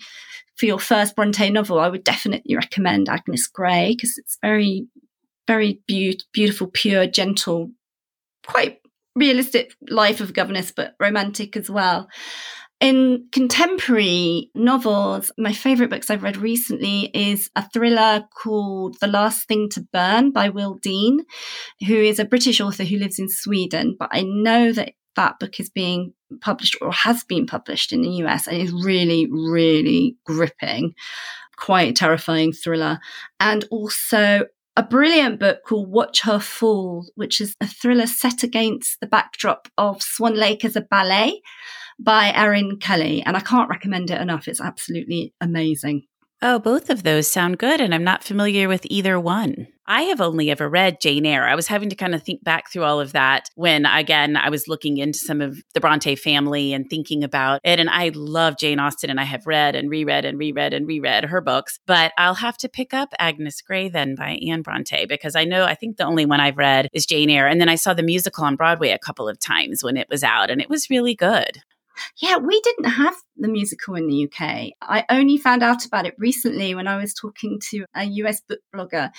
for 0.57 0.66
your 0.66 0.79
first 0.79 1.16
Bronte 1.16 1.51
novel, 1.51 1.79
I 1.79 1.88
would 1.88 2.05
definitely 2.05 2.55
recommend 2.55 3.09
Agnes 3.09 3.46
Grey 3.46 3.94
because 3.94 4.16
it's 4.16 4.38
very, 4.42 4.87
very 5.46 5.81
be- 5.87 6.20
beautiful, 6.33 6.68
pure, 6.72 7.07
gentle, 7.07 7.70
quite 8.46 8.79
realistic 9.14 9.75
life 9.88 10.20
of 10.20 10.33
governess, 10.33 10.72
but 10.72 10.94
romantic 10.98 11.57
as 11.57 11.68
well. 11.68 12.09
In 12.82 13.28
contemporary 13.30 14.50
novels, 14.56 15.30
my 15.38 15.52
favorite 15.52 15.88
books 15.88 16.10
I've 16.10 16.24
read 16.24 16.36
recently 16.36 17.12
is 17.14 17.48
a 17.54 17.68
thriller 17.68 18.24
called 18.34 18.96
The 19.00 19.06
Last 19.06 19.46
Thing 19.46 19.68
to 19.70 19.86
Burn 19.92 20.32
by 20.32 20.48
Will 20.48 20.74
Dean, 20.82 21.20
who 21.86 21.94
is 21.94 22.18
a 22.18 22.24
British 22.24 22.60
author 22.60 22.82
who 22.82 22.98
lives 22.98 23.20
in 23.20 23.28
Sweden. 23.28 23.94
But 23.96 24.08
I 24.10 24.22
know 24.22 24.72
that 24.72 24.94
that 25.14 25.38
book 25.38 25.60
is 25.60 25.70
being 25.70 26.12
published 26.40 26.76
or 26.82 26.90
has 26.90 27.22
been 27.22 27.46
published 27.46 27.92
in 27.92 28.02
the 28.02 28.24
US 28.24 28.48
and 28.48 28.56
is 28.56 28.72
really, 28.72 29.28
really 29.30 30.16
gripping, 30.26 30.94
quite 31.56 31.94
terrifying 31.94 32.50
thriller. 32.50 32.98
And 33.38 33.64
also 33.70 34.46
a 34.76 34.82
brilliant 34.82 35.38
book 35.38 35.61
called 35.66 35.90
Watch 35.90 36.22
Her 36.22 36.38
Fall, 36.38 37.11
which 37.14 37.40
is 37.40 37.56
a 37.61 37.66
thriller 37.66 38.06
set 38.06 38.42
against 38.42 39.00
the 39.00 39.06
backdrop 39.06 39.68
of 39.76 40.02
Swan 40.02 40.35
Lake 40.35 40.64
as 40.64 40.76
a 40.76 40.80
ballet 40.80 41.42
by 41.98 42.32
Erin 42.35 42.78
Kelly. 42.78 43.22
And 43.24 43.37
I 43.37 43.40
can't 43.40 43.68
recommend 43.68 44.11
it 44.11 44.20
enough. 44.20 44.48
It's 44.48 44.61
absolutely 44.61 45.35
amazing. 45.40 46.04
Oh, 46.40 46.58
both 46.58 46.90
of 46.90 47.02
those 47.02 47.28
sound 47.28 47.58
good, 47.58 47.80
and 47.80 47.94
I'm 47.94 48.02
not 48.02 48.24
familiar 48.24 48.66
with 48.66 48.87
either 48.87 49.20
one. 49.20 49.68
I 49.86 50.02
have 50.02 50.20
only 50.20 50.50
ever 50.50 50.68
read 50.68 51.00
Jane 51.00 51.26
Eyre. 51.26 51.46
I 51.46 51.56
was 51.56 51.66
having 51.66 51.90
to 51.90 51.96
kind 51.96 52.14
of 52.14 52.22
think 52.22 52.44
back 52.44 52.70
through 52.70 52.84
all 52.84 53.00
of 53.00 53.12
that 53.12 53.48
when, 53.56 53.84
again, 53.84 54.36
I 54.36 54.48
was 54.48 54.68
looking 54.68 54.98
into 54.98 55.18
some 55.18 55.40
of 55.40 55.60
the 55.74 55.80
Bronte 55.80 56.14
family 56.14 56.72
and 56.72 56.88
thinking 56.88 57.24
about 57.24 57.60
it. 57.64 57.80
And 57.80 57.90
I 57.90 58.12
love 58.14 58.58
Jane 58.58 58.78
Austen, 58.78 59.10
and 59.10 59.18
I 59.18 59.24
have 59.24 59.46
read 59.46 59.74
and 59.74 59.90
reread 59.90 60.24
and 60.24 60.38
reread 60.38 60.72
and 60.72 60.86
reread 60.86 61.24
her 61.24 61.40
books. 61.40 61.80
But 61.86 62.12
I'll 62.16 62.34
have 62.34 62.56
to 62.58 62.68
pick 62.68 62.94
up 62.94 63.12
Agnes 63.18 63.60
Grey 63.60 63.88
then 63.88 64.14
by 64.14 64.38
Anne 64.48 64.62
Bronte 64.62 65.06
because 65.06 65.34
I 65.34 65.44
know 65.44 65.64
I 65.64 65.74
think 65.74 65.96
the 65.96 66.04
only 66.04 66.26
one 66.26 66.40
I've 66.40 66.58
read 66.58 66.88
is 66.92 67.04
Jane 67.04 67.30
Eyre. 67.30 67.48
And 67.48 67.60
then 67.60 67.68
I 67.68 67.74
saw 67.74 67.92
the 67.92 68.04
musical 68.04 68.44
on 68.44 68.56
Broadway 68.56 68.90
a 68.90 68.98
couple 68.98 69.28
of 69.28 69.40
times 69.40 69.82
when 69.82 69.96
it 69.96 70.06
was 70.08 70.22
out, 70.22 70.50
and 70.50 70.60
it 70.60 70.70
was 70.70 70.90
really 70.90 71.16
good. 71.16 71.60
Yeah, 72.20 72.37
we 72.37 72.61
didn't 72.61 72.90
have 72.90 73.14
the 73.37 73.48
musical 73.48 73.94
in 73.94 74.07
the 74.07 74.24
UK. 74.24 74.72
I 74.83 75.05
only 75.09 75.37
found 75.37 75.62
out 75.62 75.85
about 75.85 76.07
it 76.07 76.14
recently 76.18 76.74
when 76.74 76.87
I 76.87 76.96
was 76.96 77.14
talking 77.14 77.59
to 77.70 77.85
a 77.94 78.05
US 78.05 78.40
book 78.40 78.61
blogger 78.74 79.11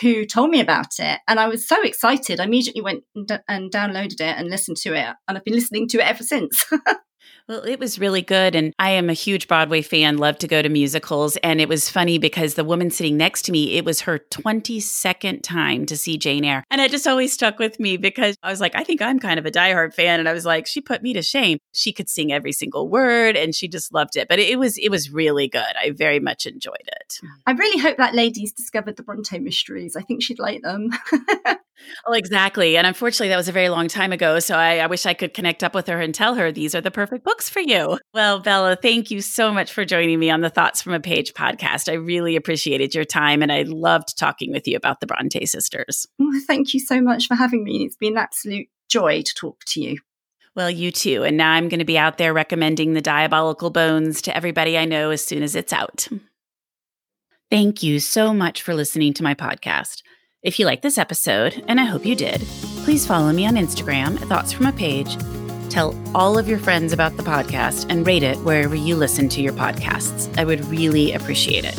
who 0.00 0.24
told 0.24 0.50
me 0.50 0.60
about 0.60 0.98
it. 0.98 1.20
And 1.28 1.38
I 1.40 1.48
was 1.48 1.66
so 1.66 1.82
excited. 1.82 2.40
I 2.40 2.44
immediately 2.44 2.82
went 2.82 3.04
and, 3.14 3.72
downloaded 3.72 4.20
it 4.20 4.36
and 4.36 4.48
listened 4.48 4.78
to 4.78 4.94
it. 4.94 5.14
And 5.26 5.36
I've 5.36 5.44
been 5.44 5.54
listening 5.54 5.88
to 5.88 5.98
it 5.98 6.06
ever 6.06 6.22
since. 6.22 6.64
Well, 7.48 7.62
it 7.62 7.80
was 7.80 7.98
really 7.98 8.20
good. 8.20 8.54
And 8.54 8.74
I 8.78 8.90
am 8.90 9.08
a 9.08 9.14
huge 9.14 9.48
Broadway 9.48 9.80
fan, 9.80 10.18
love 10.18 10.36
to 10.40 10.46
go 10.46 10.60
to 10.60 10.68
musicals. 10.68 11.38
And 11.38 11.62
it 11.62 11.68
was 11.68 11.88
funny 11.88 12.18
because 12.18 12.54
the 12.54 12.64
woman 12.64 12.90
sitting 12.90 13.16
next 13.16 13.42
to 13.46 13.52
me, 13.52 13.78
it 13.78 13.86
was 13.86 14.02
her 14.02 14.18
22nd 14.18 15.42
time 15.42 15.86
to 15.86 15.96
see 15.96 16.18
Jane 16.18 16.44
Eyre. 16.44 16.62
And 16.70 16.82
it 16.82 16.90
just 16.90 17.06
always 17.06 17.32
stuck 17.32 17.58
with 17.58 17.80
me 17.80 17.96
because 17.96 18.36
I 18.42 18.50
was 18.50 18.60
like, 18.60 18.74
I 18.74 18.84
think 18.84 19.00
I'm 19.00 19.18
kind 19.18 19.38
of 19.38 19.46
a 19.46 19.50
diehard 19.50 19.94
fan. 19.94 20.20
And 20.20 20.28
I 20.28 20.34
was 20.34 20.44
like, 20.44 20.66
she 20.66 20.82
put 20.82 21.02
me 21.02 21.14
to 21.14 21.22
shame. 21.22 21.58
She 21.72 21.90
could 21.90 22.10
sing 22.10 22.32
every 22.32 22.52
single 22.52 22.86
word 22.86 23.34
and 23.34 23.54
she 23.54 23.66
just 23.66 23.94
loved 23.94 24.16
it. 24.16 24.28
But 24.28 24.40
it 24.40 24.58
was, 24.58 24.76
it 24.76 24.90
was 24.90 25.10
really 25.10 25.48
good. 25.48 25.62
I 25.82 25.92
very 25.92 26.20
much 26.20 26.44
enjoyed 26.44 26.76
it. 26.86 27.18
I 27.46 27.52
really 27.52 27.80
hope 27.80 27.96
that 27.96 28.14
lady's 28.14 28.52
discovered 28.52 28.96
the 28.96 29.02
Bronte 29.02 29.38
mysteries. 29.38 29.96
I 29.96 30.02
think 30.02 30.22
she'd 30.22 30.38
like 30.38 30.60
them. 30.60 30.90
Well, 32.06 32.14
exactly. 32.14 32.76
And 32.76 32.86
unfortunately, 32.86 33.28
that 33.28 33.36
was 33.36 33.48
a 33.48 33.52
very 33.52 33.68
long 33.68 33.88
time 33.88 34.12
ago. 34.12 34.38
So 34.40 34.56
I, 34.56 34.78
I, 34.78 34.86
wish 34.86 35.06
I 35.06 35.14
could 35.14 35.34
connect 35.34 35.62
up 35.62 35.74
with 35.74 35.86
her 35.86 36.00
and 36.00 36.14
tell 36.14 36.34
her 36.34 36.50
these 36.50 36.74
are 36.74 36.80
the 36.80 36.90
perfect 36.90 37.24
books 37.24 37.48
for 37.48 37.60
you. 37.60 37.98
Well, 38.12 38.40
Bella, 38.40 38.76
thank 38.76 39.10
you 39.10 39.20
so 39.20 39.52
much 39.52 39.72
for 39.72 39.84
joining 39.84 40.18
me 40.18 40.30
on 40.30 40.40
the 40.40 40.50
Thoughts 40.50 40.82
from 40.82 40.92
a 40.92 41.00
Page 41.00 41.34
podcast. 41.34 41.90
I 41.90 41.94
really 41.94 42.36
appreciated 42.36 42.94
your 42.94 43.04
time 43.04 43.42
and 43.42 43.52
I 43.52 43.62
loved 43.62 44.18
talking 44.18 44.52
with 44.52 44.66
you 44.66 44.76
about 44.76 45.00
the 45.00 45.06
Bronte 45.06 45.46
sisters. 45.46 46.06
Well, 46.18 46.40
thank 46.46 46.74
you 46.74 46.80
so 46.80 47.00
much 47.00 47.26
for 47.26 47.34
having 47.34 47.64
me. 47.64 47.84
It's 47.84 47.96
been 47.96 48.14
an 48.14 48.18
absolute 48.18 48.68
joy 48.88 49.22
to 49.22 49.34
talk 49.34 49.64
to 49.68 49.80
you. 49.80 49.98
Well, 50.54 50.70
you 50.70 50.90
too. 50.90 51.22
And 51.22 51.36
now 51.36 51.52
I'm 51.52 51.68
going 51.68 51.78
to 51.78 51.84
be 51.84 51.98
out 51.98 52.18
there 52.18 52.34
recommending 52.34 52.94
the 52.94 53.00
Diabolical 53.00 53.70
Bones 53.70 54.20
to 54.22 54.36
everybody 54.36 54.76
I 54.76 54.86
know 54.86 55.10
as 55.10 55.24
soon 55.24 55.42
as 55.42 55.54
it's 55.54 55.72
out. 55.72 56.08
Mm. 56.10 56.20
Thank 57.50 57.82
you 57.82 57.98
so 57.98 58.34
much 58.34 58.60
for 58.60 58.74
listening 58.74 59.14
to 59.14 59.22
my 59.22 59.34
podcast. 59.34 60.02
If 60.40 60.60
you 60.60 60.66
like 60.66 60.82
this 60.82 60.98
episode, 60.98 61.64
and 61.66 61.80
I 61.80 61.84
hope 61.84 62.06
you 62.06 62.14
did, 62.14 62.42
please 62.84 63.04
follow 63.04 63.32
me 63.32 63.44
on 63.44 63.54
Instagram 63.54 64.20
at 64.20 64.28
Thoughts 64.28 64.52
from 64.52 64.66
a 64.66 64.72
Page. 64.72 65.16
Tell 65.68 65.96
all 66.14 66.38
of 66.38 66.48
your 66.48 66.60
friends 66.60 66.92
about 66.92 67.16
the 67.16 67.24
podcast 67.24 67.86
and 67.90 68.06
rate 68.06 68.22
it 68.22 68.38
wherever 68.38 68.76
you 68.76 68.94
listen 68.94 69.28
to 69.30 69.42
your 69.42 69.52
podcasts. 69.52 70.32
I 70.38 70.44
would 70.44 70.64
really 70.66 71.12
appreciate 71.12 71.64
it. 71.64 71.76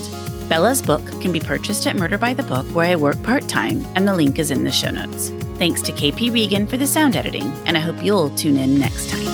Bella's 0.49 0.81
book 0.81 1.05
can 1.21 1.31
be 1.31 1.39
purchased 1.39 1.87
at 1.87 1.95
Murder 1.95 2.17
by 2.17 2.33
the 2.33 2.43
Book, 2.43 2.65
where 2.75 2.91
I 2.91 2.97
work 2.97 3.23
part 3.23 3.47
time, 3.47 3.85
and 3.95 4.05
the 4.05 4.13
link 4.13 4.39
is 4.39 4.51
in 4.51 4.65
the 4.65 4.71
show 4.73 4.91
notes. 4.91 5.29
Thanks 5.57 5.81
to 5.83 5.93
KP 5.93 6.33
Regan 6.33 6.67
for 6.67 6.75
the 6.75 6.85
sound 6.85 7.15
editing, 7.15 7.49
and 7.65 7.77
I 7.77 7.79
hope 7.79 8.03
you'll 8.03 8.29
tune 8.31 8.57
in 8.57 8.77
next 8.77 9.09
time. 9.09 9.25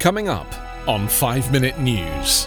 Coming 0.00 0.28
up 0.28 0.52
on 0.86 1.08
5 1.08 1.50
Minute 1.50 1.80
News. 1.80 2.46